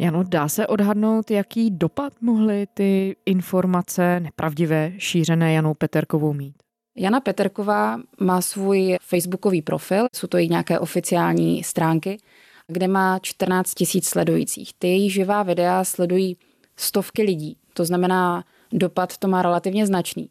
Jano, 0.00 0.22
dá 0.22 0.48
se 0.48 0.66
odhadnout, 0.66 1.30
jaký 1.30 1.70
dopad 1.70 2.12
mohly 2.20 2.66
ty 2.74 3.16
informace 3.26 4.20
nepravdivé 4.20 4.92
šířené 4.98 5.52
Janou 5.52 5.74
Peterkovou 5.74 6.32
mít? 6.32 6.54
Jana 6.96 7.20
Peterková 7.20 8.00
má 8.20 8.40
svůj 8.40 8.96
facebookový 9.02 9.62
profil, 9.62 10.06
jsou 10.14 10.26
to 10.26 10.38
i 10.38 10.48
nějaké 10.48 10.78
oficiální 10.78 11.64
stránky, 11.64 12.18
kde 12.66 12.88
má 12.88 13.18
14 13.18 13.74
tisíc 13.74 14.08
sledujících. 14.08 14.70
Ty 14.78 14.88
její 14.88 15.10
živá 15.10 15.42
videa 15.42 15.84
sledují 15.84 16.36
stovky 16.76 17.22
lidí, 17.22 17.56
to 17.72 17.84
znamená, 17.84 18.44
dopad 18.72 19.16
to 19.16 19.28
má 19.28 19.42
relativně 19.42 19.86
značný. 19.86 20.30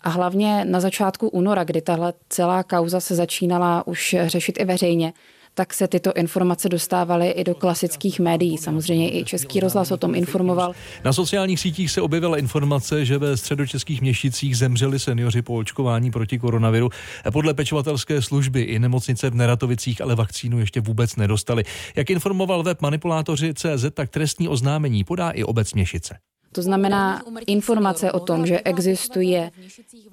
A 0.00 0.08
hlavně 0.08 0.64
na 0.64 0.80
začátku 0.80 1.28
února, 1.28 1.64
kdy 1.64 1.82
tahle 1.82 2.14
celá 2.28 2.62
kauza 2.62 3.00
se 3.00 3.14
začínala 3.14 3.86
už 3.86 4.16
řešit 4.26 4.60
i 4.60 4.64
veřejně, 4.64 5.12
tak 5.54 5.74
se 5.74 5.88
tyto 5.88 6.12
informace 6.12 6.68
dostávaly 6.68 7.30
i 7.30 7.44
do 7.44 7.54
klasických 7.54 8.20
médií. 8.20 8.58
Samozřejmě 8.58 9.18
i 9.18 9.24
Český 9.24 9.60
rozhlas 9.60 9.90
o 9.90 9.96
tom 9.96 10.14
informoval. 10.14 10.72
Na 11.04 11.12
sociálních 11.12 11.60
sítích 11.60 11.90
se 11.90 12.00
objevila 12.00 12.38
informace, 12.38 13.04
že 13.04 13.18
ve 13.18 13.36
středočeských 13.36 14.00
měšicích 14.00 14.56
zemřeli 14.56 14.98
seniori 14.98 15.42
po 15.42 15.54
očkování 15.54 16.10
proti 16.10 16.38
koronaviru. 16.38 16.90
Podle 17.32 17.54
pečovatelské 17.54 18.22
služby 18.22 18.62
i 18.62 18.78
nemocnice 18.78 19.30
v 19.30 19.34
Neratovicích 19.34 20.00
ale 20.00 20.14
vakcínu 20.14 20.58
ještě 20.58 20.80
vůbec 20.80 21.16
nedostali. 21.16 21.64
Jak 21.96 22.10
informoval 22.10 22.62
web 22.62 22.82
manipulátoři 22.82 23.54
CZ, 23.54 23.84
tak 23.94 24.10
trestní 24.10 24.48
oznámení 24.48 25.04
podá 25.04 25.30
i 25.30 25.44
obec 25.44 25.74
Měšice. 25.74 26.18
To 26.54 26.62
znamená 26.62 27.22
informace 27.46 28.12
o 28.12 28.20
tom, 28.20 28.46
že 28.46 28.60
existuje 28.60 29.50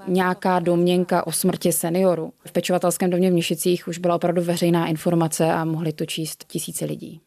nějaká 0.08 0.60
domněnka 0.60 1.28
o 1.28 1.32
smrti 1.32 1.72
seniorů. 1.72 2.34
V 2.48 2.52
pečovatelském 2.52 3.10
domě 3.10 3.30
v 3.30 3.34
Měšicích 3.34 3.88
už 3.88 3.98
byla 3.98 4.16
opravdu 4.16 4.42
veřejná 4.42 4.88
informace 4.88 5.54
a 5.54 5.66
mohli 5.66 5.94
to 5.94 6.06
číst 6.06 6.46
tisíce 6.48 6.86
lidí. 6.86 7.22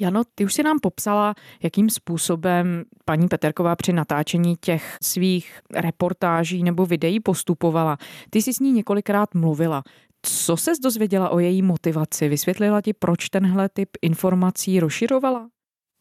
Jano, 0.00 0.22
ty 0.34 0.44
už 0.44 0.54
si 0.54 0.62
nám 0.62 0.78
popsala, 0.82 1.34
jakým 1.62 1.90
způsobem 1.90 2.84
paní 3.04 3.28
Peterková 3.28 3.76
při 3.76 3.92
natáčení 3.92 4.56
těch 4.60 4.96
svých 5.02 5.60
reportáží 5.74 6.62
nebo 6.62 6.86
videí 6.86 7.20
postupovala. 7.20 7.98
Ty 8.30 8.42
jsi 8.42 8.52
s 8.52 8.60
ní 8.60 8.72
několikrát 8.72 9.34
mluvila. 9.34 9.82
Co 10.22 10.56
se 10.56 10.72
dozvěděla 10.82 11.28
o 11.28 11.38
její 11.38 11.62
motivaci? 11.62 12.28
Vysvětlila 12.28 12.80
ti, 12.80 12.92
proč 12.92 13.28
tenhle 13.28 13.68
typ 13.68 13.88
informací 14.02 14.80
rozširovala? 14.80 15.48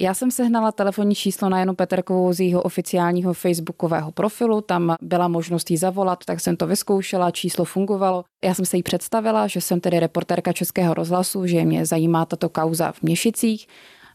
Já 0.02 0.14
jsem 0.14 0.32
sehnala 0.32 0.72
telefonní 0.72 1.16
číslo 1.16 1.50
na 1.50 1.60
Janu 1.60 1.76
Peterkovou 1.76 2.34
z 2.34 2.40
jeho 2.40 2.62
oficiálního 2.62 3.34
facebookového 3.34 4.12
profilu, 4.12 4.62
tam 4.62 4.96
byla 5.02 5.28
možnost 5.28 5.72
jí 5.72 5.78
zavolat, 5.78 6.26
tak 6.26 6.40
jsem 6.40 6.58
to 6.58 6.68
vyzkoušela, 6.68 7.32
číslo 7.32 7.66
fungovalo. 7.66 8.24
Já 8.44 8.54
jsem 8.54 8.66
se 8.66 8.78
jí 8.78 8.84
představila, 8.84 9.48
že 9.48 9.62
jsem 9.62 9.80
tedy 9.80 10.00
reportérka 10.00 10.54
Českého 10.54 10.94
rozhlasu, 10.94 11.46
že 11.46 11.66
mě 11.66 11.86
zajímá 11.86 12.26
tato 12.26 12.50
kauza 12.50 12.92
v 12.92 13.02
Měšicích. 13.02 13.68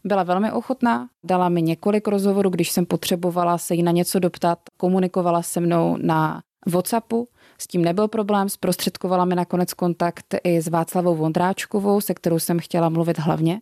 Byla 0.03 0.23
velmi 0.23 0.51
ochotná, 0.51 1.07
dala 1.25 1.49
mi 1.49 1.61
několik 1.61 2.07
rozhovorů, 2.07 2.49
když 2.49 2.71
jsem 2.71 2.85
potřebovala 2.85 3.57
se 3.57 3.75
jí 3.75 3.83
na 3.83 3.91
něco 3.91 4.19
doptat, 4.19 4.59
komunikovala 4.77 5.41
se 5.41 5.59
mnou 5.59 5.97
na 6.01 6.41
WhatsAppu, 6.67 7.27
s 7.57 7.67
tím 7.67 7.81
nebyl 7.81 8.07
problém, 8.07 8.49
zprostředkovala 8.49 9.25
mi 9.25 9.35
nakonec 9.35 9.73
kontakt 9.73 10.35
i 10.43 10.61
s 10.61 10.67
Václavou 10.67 11.15
Vondráčkovou, 11.15 12.01
se 12.01 12.13
kterou 12.13 12.39
jsem 12.39 12.59
chtěla 12.59 12.89
mluvit 12.89 13.19
hlavně. 13.19 13.61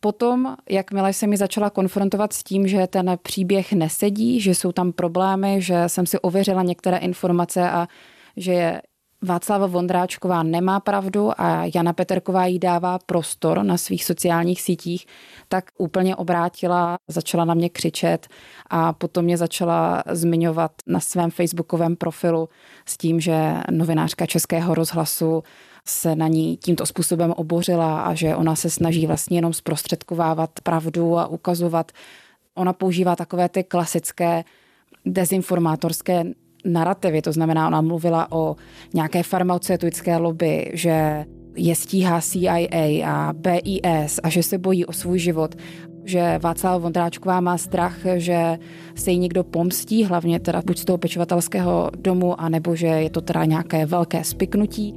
Potom, 0.00 0.56
jakmile 0.70 1.12
se 1.12 1.26
mi 1.26 1.36
začala 1.36 1.70
konfrontovat 1.70 2.32
s 2.32 2.42
tím, 2.42 2.68
že 2.68 2.86
ten 2.86 3.18
příběh 3.22 3.72
nesedí, 3.72 4.40
že 4.40 4.54
jsou 4.54 4.72
tam 4.72 4.92
problémy, 4.92 5.62
že 5.62 5.84
jsem 5.86 6.06
si 6.06 6.18
ověřila 6.18 6.62
některé 6.62 6.98
informace 6.98 7.70
a 7.70 7.88
že 8.36 8.80
Václava 9.22 9.66
Vondráčková 9.66 10.42
nemá 10.42 10.80
pravdu 10.80 11.30
a 11.40 11.64
Jana 11.74 11.92
Peterková 11.92 12.46
jí 12.46 12.58
dává 12.58 12.98
prostor 12.98 13.62
na 13.62 13.76
svých 13.76 14.04
sociálních 14.04 14.60
sítích, 14.60 15.06
tak 15.48 15.70
úplně 15.78 16.16
obrátila, 16.16 16.96
začala 17.08 17.44
na 17.44 17.54
mě 17.54 17.68
křičet 17.68 18.28
a 18.70 18.92
potom 18.92 19.24
mě 19.24 19.36
začala 19.36 20.02
zmiňovat 20.10 20.72
na 20.86 21.00
svém 21.00 21.30
facebookovém 21.30 21.96
profilu 21.96 22.48
s 22.86 22.96
tím, 22.96 23.20
že 23.20 23.54
novinářka 23.70 24.26
Českého 24.26 24.74
rozhlasu 24.74 25.42
se 25.84 26.16
na 26.16 26.28
ní 26.28 26.56
tímto 26.56 26.86
způsobem 26.86 27.32
obořila 27.32 28.00
a 28.00 28.14
že 28.14 28.36
ona 28.36 28.56
se 28.56 28.70
snaží 28.70 29.06
vlastně 29.06 29.38
jenom 29.38 29.52
zprostředkovávat 29.52 30.50
pravdu 30.62 31.18
a 31.18 31.26
ukazovat. 31.26 31.92
Ona 32.54 32.72
používá 32.72 33.16
takové 33.16 33.48
ty 33.48 33.64
klasické 33.64 34.44
dezinformátorské 35.04 36.24
narrativy, 36.64 37.22
to 37.22 37.32
znamená, 37.32 37.66
ona 37.66 37.80
mluvila 37.80 38.32
o 38.32 38.56
nějaké 38.94 39.22
farmaceutické 39.22 40.16
lobby, 40.16 40.70
že 40.74 41.24
je 41.56 41.74
stíhá 41.74 42.20
CIA 42.20 42.56
a 43.06 43.32
BIS 43.32 44.20
a 44.22 44.28
že 44.28 44.42
se 44.42 44.58
bojí 44.58 44.86
o 44.86 44.92
svůj 44.92 45.18
život 45.18 45.54
že 46.08 46.38
Václav 46.42 46.82
Vondráčková 46.82 47.40
má 47.40 47.58
strach, 47.58 47.96
že 48.16 48.58
se 48.94 49.10
jí 49.10 49.18
někdo 49.18 49.44
pomstí, 49.44 50.04
hlavně 50.04 50.40
teda 50.40 50.62
buď 50.66 50.78
z 50.78 50.84
toho 50.84 50.98
pečovatelského 50.98 51.90
domu, 51.96 52.40
anebo 52.40 52.76
že 52.76 52.86
je 52.86 53.10
to 53.10 53.20
teda 53.20 53.44
nějaké 53.44 53.86
velké 53.86 54.24
spiknutí. 54.24 54.94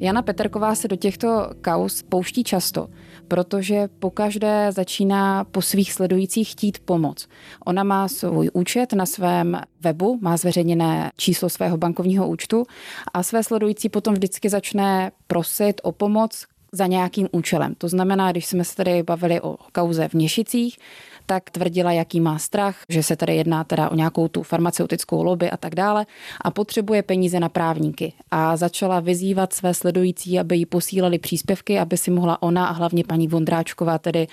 Jana 0.00 0.22
Peterková 0.22 0.74
se 0.74 0.88
do 0.88 0.96
těchto 0.96 1.50
kaus 1.60 2.02
pouští 2.02 2.44
často, 2.44 2.88
protože 3.28 3.88
pokaždé 3.98 4.72
začíná 4.72 5.44
po 5.44 5.62
svých 5.62 5.92
sledujících 5.92 6.50
chtít 6.50 6.78
pomoc. 6.78 7.28
Ona 7.64 7.84
má 7.84 8.08
svůj 8.08 8.50
účet 8.52 8.92
na 8.92 9.06
svém 9.06 9.60
webu, 9.80 10.18
má 10.22 10.36
zveřejněné 10.36 11.10
číslo 11.16 11.48
svého 11.48 11.76
bankovního 11.76 12.28
účtu 12.28 12.66
a 13.14 13.22
své 13.22 13.42
sledující 13.42 13.88
potom 13.88 14.14
vždycky 14.14 14.48
začne 14.48 15.12
prosit 15.26 15.80
o 15.82 15.92
pomoc 15.92 16.46
za 16.72 16.86
nějakým 16.86 17.28
účelem. 17.32 17.74
To 17.74 17.88
znamená, 17.88 18.32
když 18.32 18.46
jsme 18.46 18.64
se 18.64 18.76
tady 18.76 19.02
bavili 19.02 19.40
o 19.40 19.56
kauze 19.72 20.08
v 20.08 20.14
Měšicích, 20.14 20.78
tak 21.26 21.50
tvrdila, 21.50 21.92
jaký 21.92 22.20
má 22.20 22.38
strach, 22.38 22.76
že 22.88 23.02
se 23.02 23.16
tady 23.16 23.36
jedná 23.36 23.64
teda 23.64 23.90
o 23.90 23.94
nějakou 23.94 24.28
tu 24.28 24.42
farmaceutickou 24.42 25.22
lobby 25.22 25.50
a 25.50 25.56
tak 25.56 25.74
dále 25.74 26.06
a 26.40 26.50
potřebuje 26.50 27.02
peníze 27.02 27.40
na 27.40 27.48
právníky. 27.48 28.12
A 28.30 28.56
začala 28.56 29.00
vyzývat 29.00 29.52
své 29.52 29.74
sledující, 29.74 30.38
aby 30.38 30.56
jí 30.56 30.66
posílali 30.66 31.18
příspěvky, 31.18 31.78
aby 31.78 31.96
si 31.96 32.10
mohla 32.10 32.42
ona 32.42 32.66
a 32.66 32.72
hlavně 32.72 33.04
paní 33.04 33.28
Vondráčková 33.28 33.98
tedy 33.98 34.26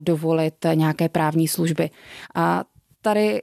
dovolit 0.00 0.54
nějaké 0.74 1.08
právní 1.08 1.48
služby. 1.48 1.90
A 2.34 2.64
tady 3.02 3.42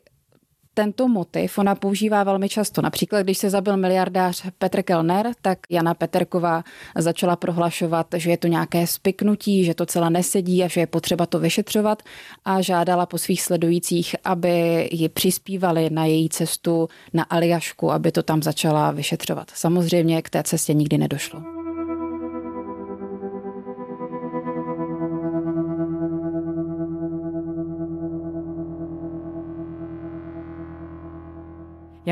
tento 0.73 1.07
motiv 1.07 1.57
ona 1.57 1.75
používá 1.75 2.23
velmi 2.23 2.49
často. 2.49 2.81
Například, 2.81 3.21
když 3.21 3.37
se 3.37 3.49
zabil 3.49 3.77
miliardář 3.77 4.45
Petr 4.57 4.83
Kellner, 4.83 5.31
tak 5.41 5.59
Jana 5.69 5.93
Peterková 5.93 6.63
začala 6.97 7.35
prohlašovat, 7.35 8.07
že 8.15 8.29
je 8.29 8.37
to 8.37 8.47
nějaké 8.47 8.87
spiknutí, 8.87 9.65
že 9.65 9.73
to 9.73 9.85
celé 9.85 10.09
nesedí 10.09 10.63
a 10.63 10.67
že 10.67 10.79
je 10.79 10.87
potřeba 10.87 11.25
to 11.25 11.39
vyšetřovat 11.39 12.03
a 12.45 12.61
žádala 12.61 13.05
po 13.05 13.17
svých 13.17 13.41
sledujících, 13.41 14.15
aby 14.23 14.89
ji 14.91 15.09
přispívali 15.09 15.89
na 15.89 16.05
její 16.05 16.29
cestu 16.29 16.87
na 17.13 17.23
Aliašku, 17.23 17.91
aby 17.91 18.11
to 18.11 18.23
tam 18.23 18.43
začala 18.43 18.91
vyšetřovat. 18.91 19.51
Samozřejmě 19.55 20.21
k 20.21 20.29
té 20.29 20.43
cestě 20.43 20.73
nikdy 20.73 20.97
nedošlo. 20.97 21.62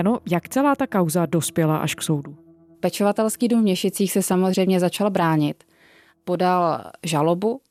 Jano, 0.02 0.20
jak 0.30 0.50
celá 0.50 0.76
ta 0.76 0.88
kauza 0.88 1.26
dospěla 1.26 1.78
až 1.78 1.96
k 1.96 2.02
soudu? 2.02 2.36
Pečovatelský 2.80 3.48
dům 3.48 3.60
v 3.60 3.64
Měšicích 3.64 4.12
se 4.12 4.22
samozřejmě 4.22 4.80
začal 4.80 5.10
bránit. 5.10 5.64
Podal 6.24 6.84
žalobu. 7.04 7.62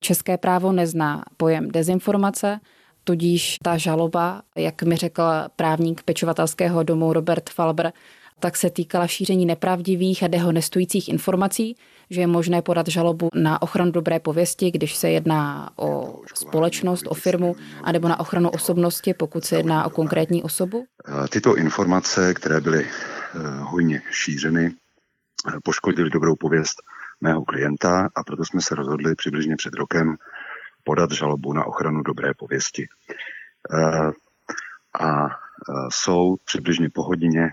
České 0.00 0.38
právo 0.38 0.72
nezná 0.72 1.24
pojem 1.36 1.70
dezinformace, 1.70 2.60
tudíž 3.04 3.56
ta 3.62 3.76
žaloba, 3.76 4.42
jak 4.56 4.82
mi 4.82 4.96
řekl 4.96 5.22
právník 5.56 6.02
pečovatelského 6.02 6.82
domu 6.82 7.12
Robert 7.12 7.50
Falber, 7.50 7.92
tak 8.40 8.56
se 8.56 8.70
týkala 8.70 9.06
šíření 9.06 9.46
nepravdivých 9.46 10.22
a 10.22 10.28
dehonestujících 10.28 11.08
informací, 11.08 11.76
že 12.10 12.20
je 12.20 12.26
možné 12.26 12.62
podat 12.62 12.88
žalobu 12.88 13.28
na 13.34 13.62
ochranu 13.62 13.90
dobré 13.90 14.20
pověsti, 14.20 14.70
když 14.70 14.94
se 14.94 15.10
jedná 15.10 15.70
o 15.76 16.18
společnost, 16.34 17.04
o 17.08 17.14
firmu, 17.14 17.56
anebo 17.82 18.08
na 18.08 18.20
ochranu 18.20 18.50
osobnosti, 18.50 19.14
pokud 19.14 19.44
se 19.44 19.56
jedná 19.56 19.86
o 19.86 19.90
konkrétní 19.90 20.42
osobu? 20.42 20.84
Tyto 21.30 21.56
informace, 21.56 22.34
které 22.34 22.60
byly 22.60 22.84
eh, 22.84 23.38
hojně 23.60 24.02
šířeny, 24.10 24.70
eh, 25.48 25.52
poškodily 25.64 26.10
dobrou 26.10 26.36
pověst 26.36 26.82
mého 27.20 27.44
klienta 27.44 28.08
a 28.14 28.22
proto 28.24 28.44
jsme 28.44 28.60
se 28.60 28.74
rozhodli 28.74 29.14
přibližně 29.14 29.56
před 29.56 29.74
rokem 29.74 30.16
podat 30.84 31.12
žalobu 31.12 31.52
na 31.52 31.64
ochranu 31.64 32.02
dobré 32.02 32.34
pověsti. 32.34 32.86
Eh, 33.72 34.10
a 35.00 35.28
soud 35.90 36.40
přibližně 36.44 36.90
po 36.90 37.02
hodině 37.02 37.50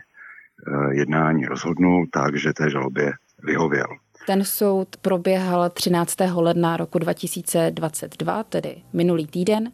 jednání 0.92 1.46
rozhodnul 1.46 2.06
tak, 2.12 2.36
že 2.36 2.54
té 2.54 2.70
žalobě 2.70 3.14
vyhověl. 3.44 3.88
Ten 4.28 4.44
soud 4.44 4.98
proběhl 4.98 5.70
13. 5.70 6.42
ledna 6.42 6.78
roku 6.78 7.00
2022, 7.00 8.44
tedy 8.44 8.76
minulý 8.94 9.28
týden. 9.28 9.72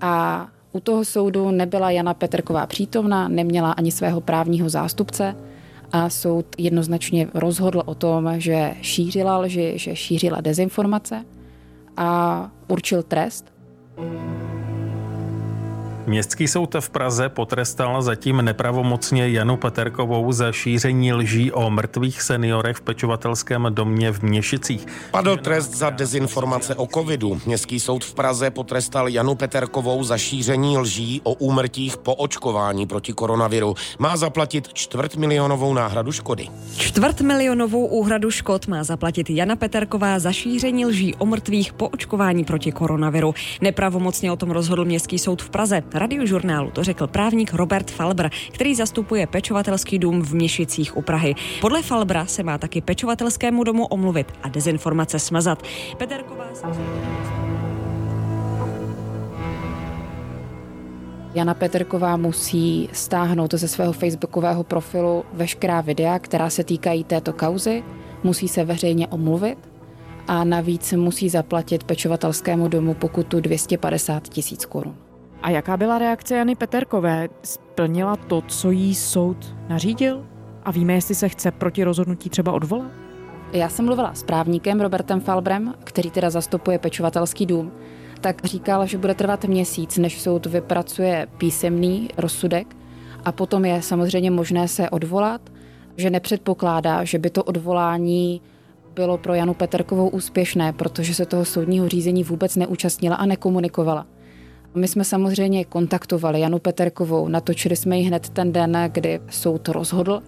A 0.00 0.48
u 0.74 0.80
toho 0.80 1.04
soudu 1.04 1.50
nebyla 1.50 1.90
Jana 1.90 2.14
Petrková 2.14 2.66
přítomna, 2.66 3.28
neměla 3.28 3.72
ani 3.72 3.92
svého 3.92 4.20
právního 4.20 4.68
zástupce 4.68 5.36
a 5.92 6.10
soud 6.10 6.46
jednoznačně 6.58 7.28
rozhodl 7.34 7.82
o 7.86 7.94
tom, 7.94 8.30
že 8.36 8.74
šířila 8.82 9.38
lži, 9.38 9.72
že 9.76 9.96
šířila 9.96 10.40
dezinformace 10.40 11.24
a 11.96 12.50
určil 12.68 13.02
trest. 13.02 13.54
Městský 16.06 16.48
soud 16.48 16.76
v 16.80 16.90
Praze 16.90 17.28
potrestal 17.28 18.02
zatím 18.02 18.36
nepravomocně 18.42 19.28
Janu 19.28 19.56
Peterkovou 19.56 20.32
za 20.32 20.52
šíření 20.52 21.12
lží 21.12 21.52
o 21.52 21.70
mrtvých 21.70 22.22
seniorech 22.22 22.76
v 22.76 22.80
pečovatelském 22.80 23.66
domě 23.70 24.12
v 24.12 24.22
Měšicích. 24.22 24.86
Padl 25.10 25.36
trest 25.36 25.74
za 25.74 25.90
dezinformace 25.90 26.74
o 26.74 26.86
covidu. 26.86 27.40
Městský 27.46 27.80
soud 27.80 28.04
v 28.04 28.14
Praze 28.14 28.50
potrestal 28.50 29.08
Janu 29.08 29.34
Peterkovou 29.34 30.04
za 30.04 30.18
šíření 30.18 30.78
lží 30.78 31.20
o 31.24 31.32
úmrtích 31.34 31.96
po 31.96 32.14
očkování 32.14 32.86
proti 32.86 33.12
koronaviru. 33.12 33.74
Má 33.98 34.16
zaplatit 34.16 34.68
čtvrt 34.72 35.16
milionovou 35.16 35.74
náhradu 35.74 36.12
škody. 36.12 36.48
Čtvrt 36.76 37.20
milionovou 37.20 37.86
úhradu 37.86 38.30
škod 38.30 38.66
má 38.66 38.84
zaplatit 38.84 39.30
Jana 39.30 39.56
Peterková 39.56 40.18
za 40.18 40.32
šíření 40.32 40.86
lží 40.86 41.14
o 41.14 41.26
mrtvých 41.26 41.72
po 41.72 41.88
očkování 41.88 42.44
proti 42.44 42.72
koronaviru. 42.72 43.34
Nepravomocně 43.60 44.32
o 44.32 44.36
tom 44.36 44.50
rozhodl 44.50 44.84
Městský 44.84 45.18
soud 45.18 45.42
v 45.42 45.50
Praze. 45.50 45.82
Radiožurnálu 45.94 46.70
to 46.70 46.84
řekl 46.84 47.06
právník 47.06 47.54
Robert 47.54 47.90
Falbr, 47.90 48.28
který 48.52 48.74
zastupuje 48.74 49.26
pečovatelský 49.26 49.98
dům 49.98 50.22
v 50.22 50.34
Měšicích 50.34 50.96
u 50.96 51.02
Prahy. 51.02 51.34
Podle 51.60 51.82
Falbra 51.82 52.26
se 52.26 52.42
má 52.42 52.58
taky 52.58 52.80
pečovatelskému 52.80 53.64
domu 53.64 53.86
omluvit 53.86 54.32
a 54.42 54.48
dezinformace 54.48 55.18
smazat. 55.18 55.62
Peterková. 55.98 56.44
Jana 61.34 61.54
Peterková 61.54 62.16
musí 62.16 62.88
stáhnout 62.92 63.54
ze 63.54 63.68
svého 63.68 63.92
facebookového 63.92 64.64
profilu 64.64 65.24
veškerá 65.32 65.80
videa, 65.80 66.18
která 66.18 66.50
se 66.50 66.64
týkají 66.64 67.04
této 67.04 67.32
kauzy, 67.32 67.82
musí 68.22 68.48
se 68.48 68.64
veřejně 68.64 69.06
omluvit 69.06 69.58
a 70.28 70.44
navíc 70.44 70.92
musí 70.92 71.28
zaplatit 71.28 71.84
pečovatelskému 71.84 72.68
domu 72.68 72.94
pokutu 72.94 73.40
250 73.40 74.28
tisíc 74.28 74.64
korun. 74.64 75.03
A 75.44 75.50
jaká 75.50 75.76
byla 75.76 75.98
reakce 75.98 76.36
Jany 76.36 76.54
Peterkové? 76.54 77.28
Splnila 77.42 78.16
to, 78.16 78.42
co 78.48 78.70
jí 78.70 78.94
soud 78.94 79.54
nařídil? 79.68 80.26
A 80.62 80.70
víme, 80.70 80.92
jestli 80.92 81.14
se 81.14 81.28
chce 81.28 81.50
proti 81.50 81.84
rozhodnutí 81.84 82.30
třeba 82.30 82.52
odvolat? 82.52 82.90
Já 83.52 83.68
jsem 83.68 83.84
mluvila 83.84 84.14
s 84.14 84.22
právníkem 84.22 84.80
Robertem 84.80 85.20
Falbrem, 85.20 85.74
který 85.84 86.10
teda 86.10 86.30
zastupuje 86.30 86.78
pečovatelský 86.78 87.46
dům, 87.46 87.72
tak 88.20 88.44
říkal, 88.44 88.86
že 88.86 88.98
bude 88.98 89.14
trvat 89.14 89.44
měsíc, 89.44 89.98
než 89.98 90.22
soud 90.22 90.46
vypracuje 90.46 91.26
písemný 91.38 92.08
rozsudek 92.16 92.76
a 93.24 93.32
potom 93.32 93.64
je 93.64 93.82
samozřejmě 93.82 94.30
možné 94.30 94.68
se 94.68 94.90
odvolat, 94.90 95.40
že 95.96 96.10
nepředpokládá, 96.10 97.04
že 97.04 97.18
by 97.18 97.30
to 97.30 97.44
odvolání 97.44 98.40
bylo 98.94 99.18
pro 99.18 99.34
Janu 99.34 99.54
Peterkovou 99.54 100.08
úspěšné, 100.08 100.72
protože 100.72 101.14
se 101.14 101.26
toho 101.26 101.44
soudního 101.44 101.88
řízení 101.88 102.24
vůbec 102.24 102.56
neúčastnila 102.56 103.16
a 103.16 103.26
nekomunikovala. 103.26 104.06
My 104.76 104.88
jsme 104.88 105.04
samozřejmě 105.04 105.64
kontaktovali 105.64 106.40
Janu 106.40 106.58
Peterkovou, 106.58 107.28
natočili 107.28 107.76
jsme 107.76 107.96
ji 107.96 108.02
hned 108.02 108.28
ten 108.28 108.52
den, 108.52 108.78
kdy 108.92 109.20
soud 109.30 109.68
rozhodl 109.68 110.22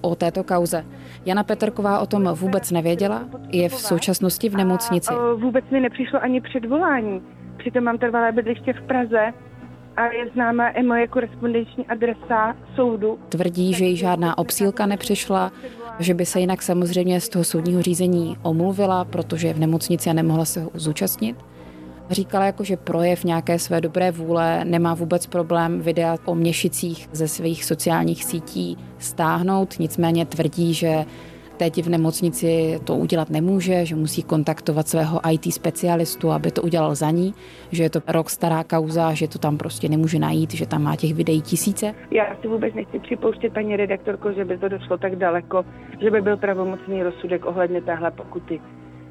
o 0.00 0.14
této 0.14 0.44
kauze. 0.44 0.84
Jana 1.26 1.44
Peterková 1.44 1.98
o 1.98 2.06
tom 2.06 2.28
vůbec 2.34 2.70
nevěděla, 2.70 3.28
je 3.48 3.68
v 3.68 3.74
současnosti 3.74 4.48
v 4.48 4.56
nemocnici. 4.56 5.14
A 5.14 5.34
vůbec 5.34 5.64
mi 5.70 5.80
nepřišlo 5.80 6.22
ani 6.22 6.40
předvolání. 6.40 7.22
Přitom 7.58 7.84
mám 7.84 7.98
trvalé 7.98 8.32
bydliště 8.32 8.72
v 8.72 8.86
Praze 8.86 9.32
a 9.96 10.06
je 10.06 10.30
známa 10.34 10.68
i 10.68 10.82
moje 10.82 11.08
korespondenční 11.08 11.86
adresa 11.86 12.56
soudu. 12.74 13.18
Tvrdí, 13.28 13.74
že 13.74 13.84
jí 13.84 13.96
žádná 13.96 14.38
obsílka 14.38 14.86
nepřišla, 14.86 15.52
že 15.98 16.14
by 16.14 16.26
se 16.26 16.40
jinak 16.40 16.62
samozřejmě 16.62 17.20
z 17.20 17.28
toho 17.28 17.44
soudního 17.44 17.82
řízení 17.82 18.36
omluvila, 18.42 19.04
protože 19.04 19.48
je 19.48 19.54
v 19.54 19.60
nemocnici 19.60 20.10
a 20.10 20.12
nemohla 20.12 20.44
se 20.44 20.60
ho 20.60 20.70
zúčastnit. 20.74 21.36
Říkala 22.10 22.46
jako, 22.46 22.64
že 22.64 22.76
projev 22.76 23.24
nějaké 23.24 23.58
své 23.58 23.80
dobré 23.80 24.10
vůle 24.10 24.64
nemá 24.64 24.94
vůbec 24.94 25.26
problém 25.26 25.80
videa 25.80 26.16
o 26.24 26.34
měšicích 26.34 27.08
ze 27.12 27.28
svých 27.28 27.64
sociálních 27.64 28.24
sítí 28.24 28.76
stáhnout, 28.98 29.74
nicméně 29.78 30.26
tvrdí, 30.26 30.74
že 30.74 31.04
teď 31.56 31.84
v 31.84 31.88
nemocnici 31.88 32.80
to 32.84 32.94
udělat 32.96 33.30
nemůže, 33.30 33.86
že 33.86 33.94
musí 33.94 34.22
kontaktovat 34.22 34.88
svého 34.88 35.20
IT 35.30 35.54
specialistu, 35.54 36.30
aby 36.30 36.50
to 36.50 36.62
udělal 36.62 36.94
za 36.94 37.10
ní, 37.10 37.34
že 37.72 37.82
je 37.82 37.90
to 37.90 38.00
rok 38.08 38.30
stará 38.30 38.64
kauza, 38.64 39.14
že 39.14 39.28
to 39.28 39.38
tam 39.38 39.58
prostě 39.58 39.88
nemůže 39.88 40.18
najít, 40.18 40.54
že 40.54 40.66
tam 40.66 40.82
má 40.82 40.96
těch 40.96 41.14
videí 41.14 41.42
tisíce. 41.42 41.94
Já 42.10 42.36
si 42.40 42.48
vůbec 42.48 42.74
nechci 42.74 42.98
připouštět, 42.98 43.52
paní 43.52 43.76
redaktorko, 43.76 44.32
že 44.32 44.44
by 44.44 44.58
to 44.58 44.68
došlo 44.68 44.98
tak 44.98 45.16
daleko, 45.16 45.64
že 46.02 46.10
by 46.10 46.20
byl 46.20 46.36
pravomocný 46.36 47.02
rozsudek 47.02 47.46
ohledně 47.46 47.82
téhle 47.82 48.10
pokuty 48.10 48.60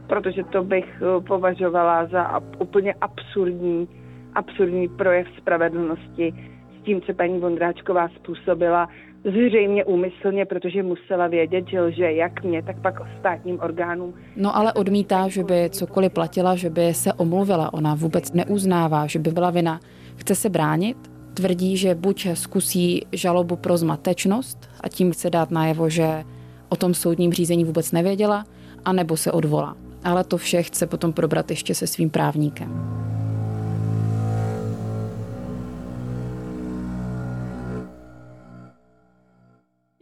protože 0.08 0.44
to 0.44 0.64
bych 0.64 0.86
eh, 0.86 1.22
považovala 1.28 2.06
za 2.06 2.42
úplně 2.60 2.94
absurdní, 2.94 3.88
absurdní 4.34 4.88
projev 4.88 5.28
spravedlnosti 5.38 6.34
s 6.80 6.86
tím, 6.86 7.02
co 7.02 7.14
paní 7.14 7.40
Vondráčková 7.40 8.08
způsobila, 8.08 8.90
zřejmě 9.26 9.86
úmyslně, 9.86 10.46
protože 10.46 10.84
musela 10.84 11.28
vědět, 11.28 11.66
že 11.68 11.82
lže 11.82 12.12
jak 12.12 12.44
mě, 12.44 12.64
tak 12.64 12.82
pak 12.82 12.96
státním 13.20 13.60
orgánům. 13.60 14.14
No 14.36 14.56
ale 14.56 14.74
odmítá, 14.74 15.28
že 15.28 15.44
by 15.44 15.70
cokoliv 15.70 16.14
platila, 16.14 16.56
že 16.56 16.70
by 16.70 16.94
se 16.94 17.14
omluvila. 17.14 17.74
Ona 17.74 17.96
vůbec 17.96 18.34
neuznává, 18.34 19.08
že 19.08 19.20
by 19.20 19.32
byla 19.32 19.50
vina. 19.50 19.80
Chce 20.16 20.36
se 20.36 20.50
bránit, 20.50 20.98
tvrdí, 21.34 21.78
že 21.78 21.96
buď 21.96 22.28
zkusí 22.34 23.06
žalobu 23.12 23.56
pro 23.56 23.78
zmatečnost 23.78 24.70
a 24.82 24.90
tím 24.90 25.12
chce 25.12 25.30
dát 25.30 25.52
najevo, 25.52 25.90
že 25.90 26.24
o 26.70 26.76
tom 26.76 26.94
soudním 26.94 27.34
řízení 27.34 27.64
vůbec 27.64 27.92
nevěděla, 27.92 28.44
anebo 28.86 29.18
se 29.18 29.32
odvolá. 29.32 29.76
Ale 30.06 30.24
to 30.24 30.38
vše 30.38 30.64
chce 30.64 30.88
potom 30.88 31.14
probrat 31.14 31.50
ještě 31.50 31.76
se 31.76 31.88
svým 31.88 32.10
právníkem. 32.10 33.06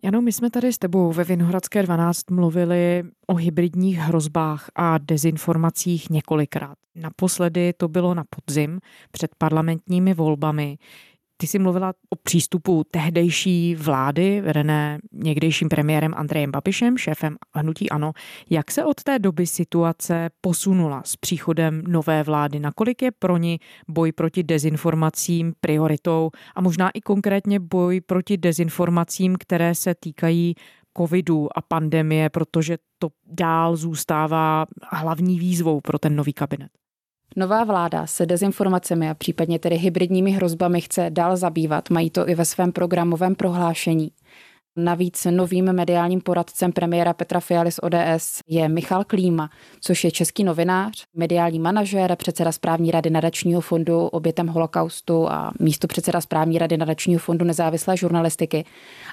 Jano, 0.04 0.22
my 0.22 0.32
jsme 0.32 0.50
tady 0.50 0.74
s 0.74 0.78
tebou 0.78 1.12
ve 1.12 1.24
Vinohradské 1.24 1.84
12 1.84 2.32
mluvili 2.32 3.04
o 3.28 3.36
hybridních 3.36 3.98
hrozbách 3.98 4.70
a 4.76 4.98
dezinformacích 4.98 6.10
několikrát. 6.10 6.78
Naposledy 6.96 7.74
to 7.74 7.88
bylo 7.88 8.14
na 8.14 8.24
podzim 8.30 8.80
před 9.12 9.32
parlamentními 9.38 10.14
volbami. 10.14 10.78
Ty 11.44 11.48
jsi 11.48 11.60
mluvila 11.60 11.94
o 12.10 12.16
přístupu 12.16 12.84
tehdejší 12.92 13.76
vlády, 13.76 14.42
vedené 14.42 15.00
někdejším 15.12 15.70
premiérem 15.70 16.14
Andrejem 16.16 16.52
Babišem, 16.52 16.98
šéfem 16.98 17.38
hnutí 17.54 17.90
ANO. 17.90 18.12
Jak 18.50 18.72
se 18.72 18.86
od 18.86 19.04
té 19.04 19.20
doby 19.20 19.48
situace 19.48 20.30
posunula 20.42 21.02
s 21.06 21.16
příchodem 21.16 21.84
nové 21.88 22.24
vlády? 22.24 22.60
Nakolik 22.60 23.02
je 23.02 23.12
pro 23.12 23.38
ní 23.38 23.60
boj 23.88 24.12
proti 24.12 24.44
dezinformacím 24.44 25.54
prioritou 25.62 26.30
a 26.56 26.62
možná 26.62 26.90
i 26.90 27.02
konkrétně 27.02 27.60
boj 27.60 28.02
proti 28.02 28.38
dezinformacím, 28.38 29.36
které 29.40 29.76
se 29.76 29.96
týkají 29.96 30.56
covidu 30.98 31.58
a 31.58 31.62
pandemie, 31.62 32.30
protože 32.30 32.78
to 33.00 33.10
dál 33.26 33.76
zůstává 33.76 34.66
hlavní 34.92 35.40
výzvou 35.40 35.82
pro 35.82 36.00
ten 36.00 36.16
nový 36.16 36.34
kabinet? 36.34 36.70
Nová 37.36 37.64
vláda 37.64 38.08
se 38.08 38.26
dezinformacemi 38.26 39.10
a 39.10 39.14
případně 39.14 39.60
tedy 39.60 39.76
hybridními 39.76 40.32
hrozbami 40.32 40.82
chce 40.82 41.10
dál 41.10 41.38
zabývat. 41.38 41.90
Mají 41.90 42.10
to 42.10 42.30
i 42.30 42.36
ve 42.36 42.46
svém 42.46 42.72
programovém 42.72 43.36
prohlášení. 43.36 44.12
Navíc 44.78 45.28
novým 45.30 45.74
mediálním 45.74 46.22
poradcem 46.22 46.72
premiéra 46.72 47.14
Petra 47.14 47.40
Fialy 47.40 47.72
z 47.72 47.80
ODS 47.82 48.40
je 48.48 48.70
Michal 48.70 49.04
Klíma, 49.04 49.50
což 49.82 50.04
je 50.04 50.12
český 50.12 50.44
novinář, 50.44 51.04
mediální 51.16 51.60
manažer, 51.60 52.16
předseda 52.16 52.52
správní 52.52 52.92
rady 52.92 53.10
nadačního 53.10 53.62
fondu 53.62 54.08
obětem 54.08 54.48
holokaustu 54.48 55.30
a 55.30 55.52
místo 55.60 55.88
předseda 55.88 56.22
správní 56.22 56.58
rady 56.58 56.78
nadačního 56.78 57.20
fondu 57.20 57.46
nezávislé 57.46 57.98
žurnalistiky. 57.98 58.66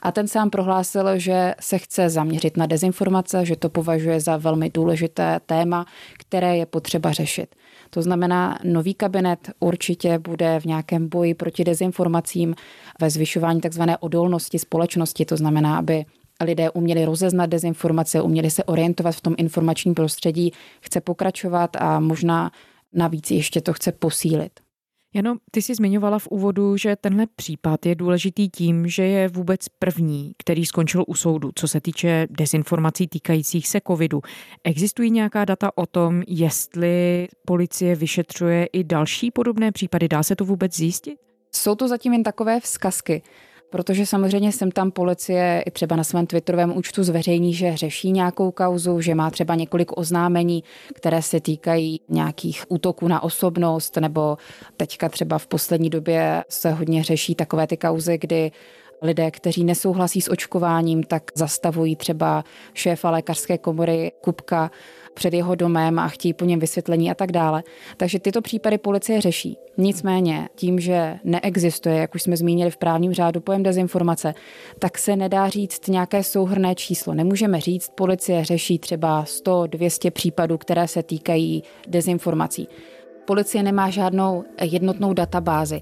A 0.03 0.13
ten 0.13 0.29
sám 0.29 0.51
prohlásil, 0.51 1.19
že 1.19 1.55
se 1.61 1.79
chce 1.79 2.09
zaměřit 2.09 2.57
na 2.57 2.67
dezinformace, 2.67 3.47
že 3.47 3.57
to 3.57 3.69
považuje 3.69 4.21
za 4.21 4.37
velmi 4.37 4.71
důležité 4.71 5.41
téma, 5.47 5.87
které 6.19 6.57
je 6.57 6.67
potřeba 6.67 7.13
řešit. 7.13 7.55
To 7.91 8.03
znamená, 8.03 8.59
nový 8.65 8.95
kabinet 8.95 9.51
určitě 9.61 10.19
bude 10.19 10.61
v 10.61 10.65
nějakém 10.65 11.09
boji 11.09 11.35
proti 11.35 11.65
dezinformacím, 11.65 12.55
ve 13.01 13.11
zvyšování 13.11 13.61
takzvané 13.61 13.99
odolnosti 13.99 14.59
společnosti, 14.59 15.25
to 15.25 15.37
znamená, 15.51 15.79
aby 15.79 16.05
lidé 16.45 16.71
uměli 16.71 17.05
rozeznat 17.05 17.47
dezinformace, 17.47 18.23
uměli 18.23 18.51
se 18.51 18.65
orientovat 18.65 19.15
v 19.15 19.21
tom 19.21 19.35
informačním 19.39 19.95
prostředí, 19.95 20.53
chce 20.81 21.01
pokračovat 21.01 21.77
a 21.77 22.01
možná 22.01 22.51
navíc 22.93 23.31
ještě 23.31 23.61
to 23.61 23.73
chce 23.73 23.93
posílit. 23.93 24.53
Jenom 25.15 25.39
ty 25.51 25.63
jsi 25.63 25.75
zmiňovala 25.75 26.19
v 26.19 26.29
úvodu, 26.29 26.77
že 26.77 26.97
tenhle 26.97 27.27
případ 27.37 27.87
je 27.87 27.95
důležitý 27.95 28.49
tím, 28.49 28.89
že 28.89 29.03
je 29.03 29.29
vůbec 29.29 29.69
první, 29.69 30.33
který 30.39 30.67
skončil 30.67 31.05
u 31.07 31.15
soudu, 31.15 31.51
co 31.55 31.69
se 31.69 31.81
týče 31.81 32.27
dezinformací 32.31 33.09
týkajících 33.09 33.69
se 33.69 33.81
covidu. 33.87 34.21
Existují 34.65 35.11
nějaká 35.11 35.45
data 35.45 35.71
o 35.75 35.87
tom, 35.87 36.23
jestli 36.27 37.29
policie 37.47 37.97
vyšetřuje 37.97 38.67
i 38.67 38.85
další 38.85 39.31
podobné 39.31 39.73
případy? 39.73 40.09
Dá 40.09 40.23
se 40.23 40.37
to 40.37 40.45
vůbec 40.45 40.77
zjistit? 40.77 41.19
Jsou 41.55 41.75
to 41.75 41.89
zatím 41.89 42.13
jen 42.13 42.23
takové 42.23 42.61
vzkazky. 42.61 43.23
Protože 43.71 44.07
samozřejmě 44.07 44.53
jsem 44.53 44.71
tam 44.71 44.91
policie 44.91 45.63
i 45.67 45.71
třeba 45.71 45.97
na 45.97 46.05
svém 46.05 46.27
Twitterovém 46.27 46.77
účtu 46.77 47.03
zveřejní, 47.03 47.55
že 47.55 47.77
řeší 47.77 48.13
nějakou 48.13 48.51
kauzu, 48.51 49.01
že 49.01 49.15
má 49.15 49.31
třeba 49.31 49.55
několik 49.55 49.99
oznámení, 49.99 50.65
které 50.95 51.23
se 51.23 51.41
týkají 51.41 52.01
nějakých 52.09 52.65
útoků 52.69 53.09
na 53.09 53.23
osobnost, 53.23 53.97
nebo 53.97 54.39
teďka 54.77 55.09
třeba 55.09 55.39
v 55.39 55.47
poslední 55.47 55.91
době 55.91 56.45
se 56.49 56.71
hodně 56.71 57.05
řeší 57.05 57.35
takové 57.35 57.67
ty 57.67 57.77
kauzy, 57.77 58.19
kdy 58.19 58.53
lidé, 59.03 59.31
kteří 59.31 59.65
nesouhlasí 59.65 60.21
s 60.21 60.31
očkováním, 60.31 61.03
tak 61.03 61.23
zastavují 61.35 61.97
třeba 61.97 62.45
šéfa 62.75 63.11
lékařské 63.11 63.59
komory 63.59 64.13
Kupka 64.21 64.71
před 65.15 65.35
jeho 65.35 65.55
domem 65.55 65.99
a 65.99 66.09
chtějí 66.09 66.35
po 66.35 66.45
něm 66.45 66.61
vysvětlení 66.61 67.11
a 67.11 67.15
tak 67.15 67.33
dále. 67.33 67.63
Takže 67.97 68.19
tyto 68.19 68.43
případy 68.43 68.79
policie 68.79 69.21
řeší. 69.21 69.57
Nicméně 69.77 70.49
tím, 70.55 70.81
že 70.81 71.19
neexistuje, 71.25 71.95
jak 71.95 72.15
už 72.15 72.23
jsme 72.23 72.37
zmínili 72.37 72.71
v 72.71 72.77
právním 72.77 73.13
řádu, 73.13 73.41
pojem 73.41 73.63
dezinformace, 73.63 74.35
tak 74.79 74.99
se 74.99 75.17
nedá 75.17 75.49
říct 75.49 75.89
nějaké 75.89 76.23
souhrné 76.23 76.75
číslo. 76.75 77.15
Nemůžeme 77.15 77.61
říct, 77.61 77.93
policie 77.95 78.45
řeší 78.45 78.79
třeba 78.79 79.25
100-200 79.25 80.11
případů, 80.11 80.59
které 80.59 80.89
se 80.89 81.03
týkají 81.03 81.63
dezinformací. 81.89 82.69
Policie 83.25 83.63
nemá 83.63 83.91
žádnou 83.91 84.45
jednotnou 84.63 85.13
databázi. 85.13 85.81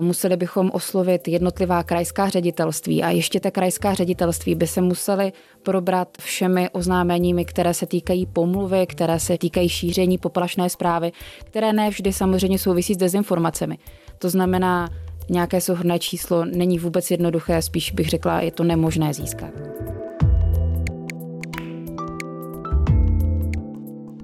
Museli 0.00 0.36
bychom 0.36 0.70
oslovit 0.72 1.28
jednotlivá 1.28 1.82
krajská 1.82 2.28
ředitelství 2.28 3.02
a 3.02 3.10
ještě 3.10 3.40
ta 3.40 3.50
krajská 3.50 3.94
ředitelství 3.94 4.54
by 4.54 4.66
se 4.66 4.80
museli 4.80 5.32
probrat 5.62 6.08
všemi 6.20 6.70
oznámeními, 6.70 7.44
které 7.44 7.74
se 7.74 7.86
týkají 7.86 8.26
pomluvy, 8.26 8.86
které 8.86 9.20
se 9.20 9.38
týkají 9.38 9.68
šíření 9.68 10.18
poplašné 10.18 10.70
zprávy, 10.70 11.12
které 11.44 11.72
ne 11.72 11.90
vždy 11.90 12.12
samozřejmě 12.12 12.58
souvisí 12.58 12.94
s 12.94 12.96
dezinformacemi. 12.96 13.78
To 14.18 14.30
znamená, 14.30 14.88
nějaké 15.30 15.60
souhrné 15.60 15.98
číslo 15.98 16.44
není 16.44 16.78
vůbec 16.78 17.10
jednoduché, 17.10 17.62
spíš 17.62 17.90
bych 17.90 18.08
řekla, 18.08 18.40
je 18.40 18.50
to 18.50 18.64
nemožné 18.64 19.14
získat. 19.14 19.50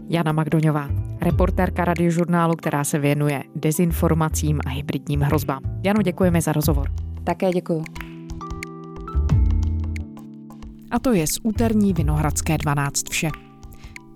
Jana 0.08 0.32
Magdoňová, 0.32 0.88
reportérka 1.22 1.84
radiožurnálu, 1.84 2.56
která 2.56 2.84
se 2.84 2.98
věnuje 2.98 3.42
dezinformacím 3.56 4.60
a 4.66 4.68
hybridním 4.68 5.20
hrozbám. 5.20 5.62
Jano, 5.84 6.02
děkujeme 6.02 6.40
za 6.40 6.52
rozhovor. 6.52 6.90
Také 7.24 7.50
děkuji. 7.50 7.84
A 10.90 10.98
to 10.98 11.12
je 11.12 11.26
z 11.26 11.38
úterní 11.42 11.92
Vinohradské 11.92 12.58
12 12.58 13.08
vše. 13.10 13.30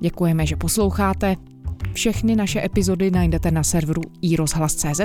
Děkujeme, 0.00 0.46
že 0.46 0.56
posloucháte. 0.56 1.36
Všechny 1.92 2.36
naše 2.36 2.64
epizody 2.64 3.10
najdete 3.10 3.50
na 3.50 3.62
serveru 3.62 4.02
iRozhlas.cz 4.22 5.00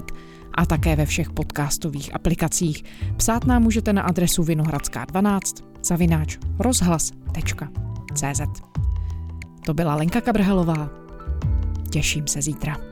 a 0.54 0.66
také 0.66 0.96
ve 0.96 1.06
všech 1.06 1.30
podcastových 1.30 2.16
aplikacích. 2.16 2.84
Psát 3.18 3.46
nám 3.46 3.64
můžete 3.64 3.94
na 3.94 4.02
adresu 4.02 4.44
vinohradská12 4.44 5.64
zavináč 5.84 6.38
rozhlas.cz. 6.60 8.42
To 9.66 9.74
byla 9.74 9.96
Lenka 9.96 10.22
Kabrhelová. 10.22 11.01
Těším 11.92 12.28
se 12.28 12.42
zítra. 12.42 12.91